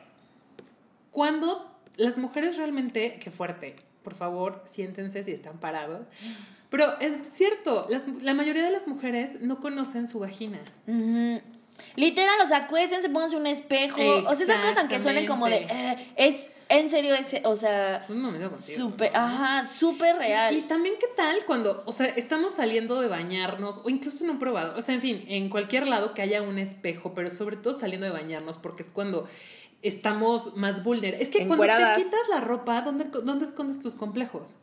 [1.14, 6.06] cuando las mujeres realmente, qué fuerte, por favor, siéntense si están parados,
[6.70, 10.60] pero es cierto, las- la mayoría de las mujeres no conocen su vagina.
[11.96, 14.00] Literal, o sea, acuéstense, pónganse un espejo.
[14.28, 15.66] O sea, esas cosas aunque suenen como de.
[15.70, 18.78] eh, es en serio, es, o sea, Es un momento contigo.
[19.14, 20.56] ajá, súper real.
[20.56, 24.40] Y también, ¿qué tal cuando, o sea, estamos saliendo de bañarnos, o incluso en un
[24.40, 27.74] probador, o sea, en fin, en cualquier lado que haya un espejo, pero sobre todo
[27.74, 29.28] saliendo de bañarnos, porque es cuando
[29.84, 31.28] estamos más vulnerables.
[31.28, 34.58] Es que cuando te quitas la ropa, ¿dónde, ¿dónde escondes tus complejos?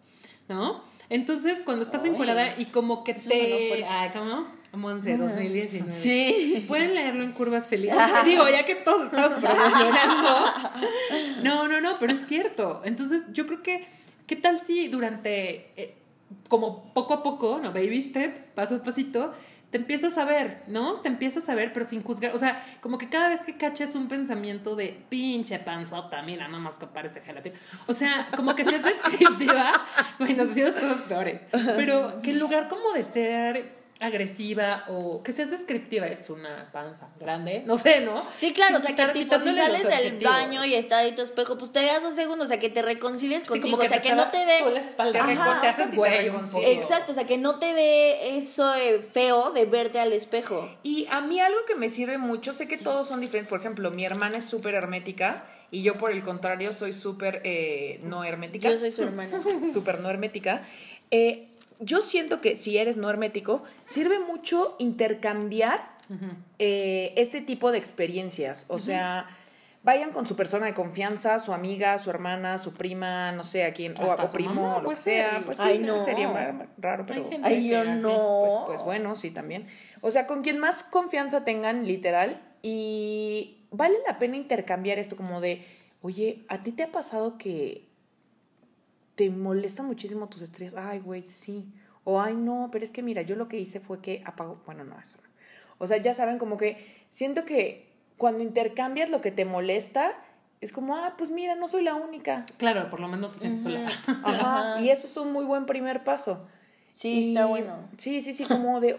[0.48, 0.82] ¿No?
[1.10, 3.84] Entonces, cuando estás encuerada y como que Eso te...
[3.84, 4.46] Ay, ¿cómo?
[4.72, 5.92] Monse, 2019.
[5.92, 6.64] Sí.
[6.68, 7.96] Pueden leerlo en Curvas Felices.
[8.24, 10.28] Digo, ya que todos estamos promocionando.
[11.42, 12.80] No, no, no, pero es cierto.
[12.84, 13.86] Entonces, yo creo que,
[14.26, 15.96] ¿qué tal si durante, eh,
[16.48, 17.72] como poco a poco, ¿no?
[17.72, 19.32] Baby steps, paso a pasito,
[19.70, 20.94] te empiezas a ver, ¿no?
[21.00, 22.34] Te empiezas a ver, pero sin juzgar.
[22.34, 26.60] O sea, como que cada vez que caches un pensamiento de pinche panzota, mira, nada
[26.60, 27.56] más que parece gelatina.
[27.86, 29.72] O sea, como que seas descriptiva,
[30.18, 31.40] bueno, nos decimos cosas peores.
[31.50, 37.10] Pero que en lugar como de ser agresiva o que seas descriptiva es una panza
[37.20, 38.24] grande, no sé, ¿no?
[38.34, 41.58] Sí, claro, o sea, que tipo, si sales del baño y está ahí tu espejo,
[41.58, 44.00] pues te veas dos segundos, o sea, que te reconcilies Sí, contigo, como o sea,
[44.00, 45.68] te que no te la espalda, Ajá.
[45.68, 46.64] haces güey un poco.
[46.66, 50.68] Exacto, o sea, que no te dé eso eh, feo de verte al espejo.
[50.82, 53.90] Y a mí algo que me sirve mucho, sé que todos son diferentes, por ejemplo,
[53.90, 58.70] mi hermana es súper hermética y yo por el contrario soy súper eh, no hermética.
[58.70, 59.42] Yo soy su hermana.
[59.72, 60.62] súper no hermética.
[61.10, 61.48] Eh,
[61.80, 65.98] yo siento que si eres no hermético, sirve mucho intercambiar
[66.58, 68.66] eh, este tipo de experiencias.
[68.68, 69.26] O sea,
[69.82, 73.72] vayan con su persona de confianza, su amiga, su hermana, su prima, no sé, a
[73.72, 75.30] quién, o, o su primo, mamá, lo que puede sea.
[75.36, 75.44] ser.
[75.44, 76.04] Pues sí, Ay, no.
[76.04, 77.28] sería ra- raro, pero...
[77.42, 78.40] Ay, yo no.
[78.44, 79.66] Pues, pues bueno, sí, también.
[80.00, 85.40] O sea, con quien más confianza tengan, literal, y vale la pena intercambiar esto como
[85.40, 85.64] de,
[86.02, 87.88] oye, ¿a ti te ha pasado que
[89.20, 90.74] te molestan muchísimo tus estrellas?
[90.78, 91.66] Ay, güey, sí.
[92.04, 94.82] O, ay, no, pero es que mira, yo lo que hice fue que apagó, bueno,
[94.82, 95.28] no, eso no.
[95.76, 100.12] O sea, ya saben, como que siento que cuando intercambias lo que te molesta,
[100.62, 102.46] es como, ah, pues mira, no soy la única.
[102.56, 103.84] Claro, por lo menos no te sientes sola.
[103.86, 104.20] Ajá.
[104.24, 104.80] Ajá.
[104.80, 106.46] Y eso es un muy buen primer paso.
[106.94, 107.76] Sí, Y- está bueno.
[107.98, 108.98] Sí, sí, sí, como de...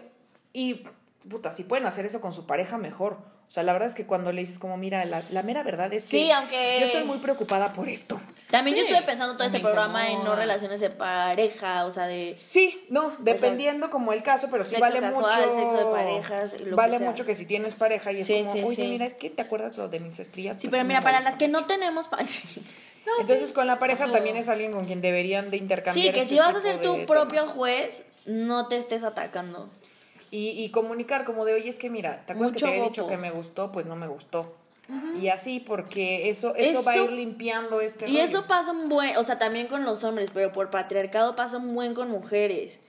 [0.52, 0.84] Y,
[1.28, 3.18] puta, si pueden hacer eso con su pareja, mejor.
[3.48, 5.92] O sea, la verdad es que cuando le dices como, mira, la, la mera verdad
[5.92, 8.18] es Sí, que aunque- yo estoy muy preocupada por esto.
[8.50, 11.90] También yo Sí, estuve pensando todo me este programa en no relaciones de pareja, o
[11.90, 15.54] sea, de Sí, no, dependiendo como el caso, pero sí Sexo vale casual, mucho...
[15.60, 17.10] sexo de parejas, lo que vale sea.
[17.10, 18.88] mucho que si tienes pareja y es Sí, como, sí, oye, sí.
[18.88, 20.56] mira, es que te acuerdas lo de mis estrías.
[20.58, 22.08] Sí, Pues pero mira, para las que no tenemos...
[22.26, 22.62] sí.
[23.20, 24.12] Entonces con la pareja Ajá.
[24.12, 26.06] también es alguien con quien deberían de intercambiar.
[26.06, 27.54] Sí, que este si vas a ser tu propio temas.
[27.54, 29.68] juez, no te estés atacando.
[30.32, 32.88] Y, y comunicar como de, oye, es que mira, ¿te acuerdas Mucho que te había
[32.88, 33.70] dicho que me gustó?
[33.70, 34.56] Pues no me gustó.
[35.20, 38.24] Y así, porque eso, eso, va a ir limpiando este Y rollo.
[38.24, 41.74] eso pasa un buen, o sea, también con los hombres, pero por patriarcado pasa un
[41.74, 42.80] buen con mujeres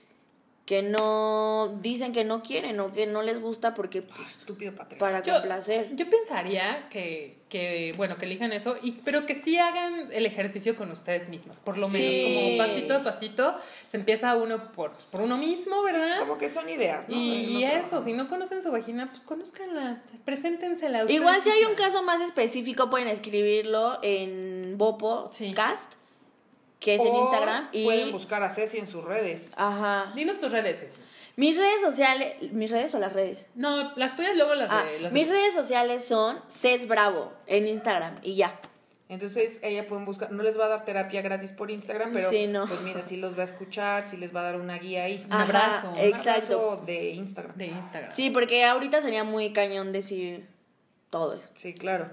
[0.66, 4.72] que no dicen que no quieren o que no les gusta porque Ah, pues, Estúpido
[4.74, 4.98] patriarcado.
[4.98, 5.94] para Yo, complacer.
[5.94, 10.74] yo pensaría que, que, bueno, que elijan eso, y, pero que sí hagan el ejercicio
[10.74, 13.54] con ustedes mismas, por lo menos, como pasito a pasito,
[13.90, 16.20] se empieza uno por, por uno mismo, ¿verdad?
[16.20, 17.14] Como que son ideas, ¿no?
[17.14, 21.04] y, eso, si no conocen su vagina, pues conózcanla, preséntensela.
[21.10, 25.52] Igual si hay un caso más específico pueden escribirlo en Bopo Sí.
[25.52, 25.92] Cast,
[26.80, 29.52] que es en Instagram y Pueden buscar a Ceci en sus redes.
[29.56, 30.12] ajá.
[30.14, 31.00] Dinos tus redes, Ceci.
[31.36, 33.46] Mis redes sociales, mis redes o las redes.
[33.56, 35.00] No, las tuyas luego las Ah, de...
[35.00, 38.58] Las mis de- redes sociales son Ces Bravo en Instagram y ya.
[39.08, 42.46] Entonces, ella pueden buscar, no les va a dar terapia gratis por Instagram, pero Sí,
[42.46, 42.66] no.
[42.66, 45.22] pues mira, sí los va a escuchar, sí les va a dar una guía ahí.
[45.26, 46.58] Un Ajá, abrazo, un exacto.
[46.70, 47.56] abrazo de Instagram.
[47.56, 48.12] de Instagram.
[48.12, 50.46] Sí, porque ahorita sería muy cañón decir
[51.10, 51.48] todo eso.
[51.54, 52.10] Sí, claro.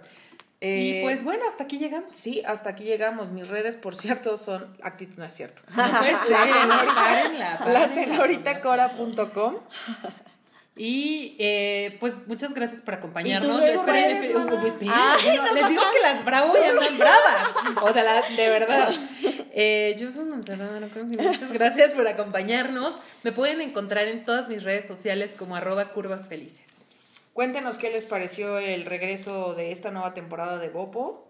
[0.63, 2.09] Y Eh, pues bueno, hasta aquí llegamos.
[2.13, 3.31] Sí, hasta aquí llegamos.
[3.31, 5.61] Mis redes, por cierto, son actitud, no es cierto.
[5.75, 9.55] No puede ser, párenla, párenla, La señoritacora.com.
[10.75, 13.61] Y eh, pues muchas gracias por acompañarnos.
[13.61, 13.85] ¿Y tus
[15.53, 17.49] Les digo que las bravo ya andan bravas.
[17.81, 18.89] O sea, la- de verdad.
[19.53, 20.57] Eh, yo soy muchas
[21.51, 22.95] gracias por acompañarnos.
[23.23, 26.61] Me pueden encontrar en todas mis redes sociales como arroba curvas felices.
[27.33, 31.27] Cuéntenos qué les pareció el regreso de esta nueva temporada de Bopo.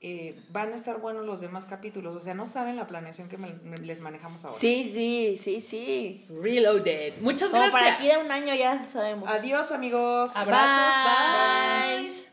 [0.00, 2.14] Eh, van a estar buenos los demás capítulos.
[2.14, 4.58] O sea, no saben la planeación que me- me- les manejamos ahora.
[4.60, 6.24] Sí, sí, sí, sí.
[6.40, 7.14] Reloaded.
[7.20, 7.72] Muchas Como gracias.
[7.82, 9.28] para aquí de un año ya sabemos.
[9.28, 10.30] Adiós, amigos.
[10.36, 12.02] Abrazos, bye.
[12.10, 12.27] Bye.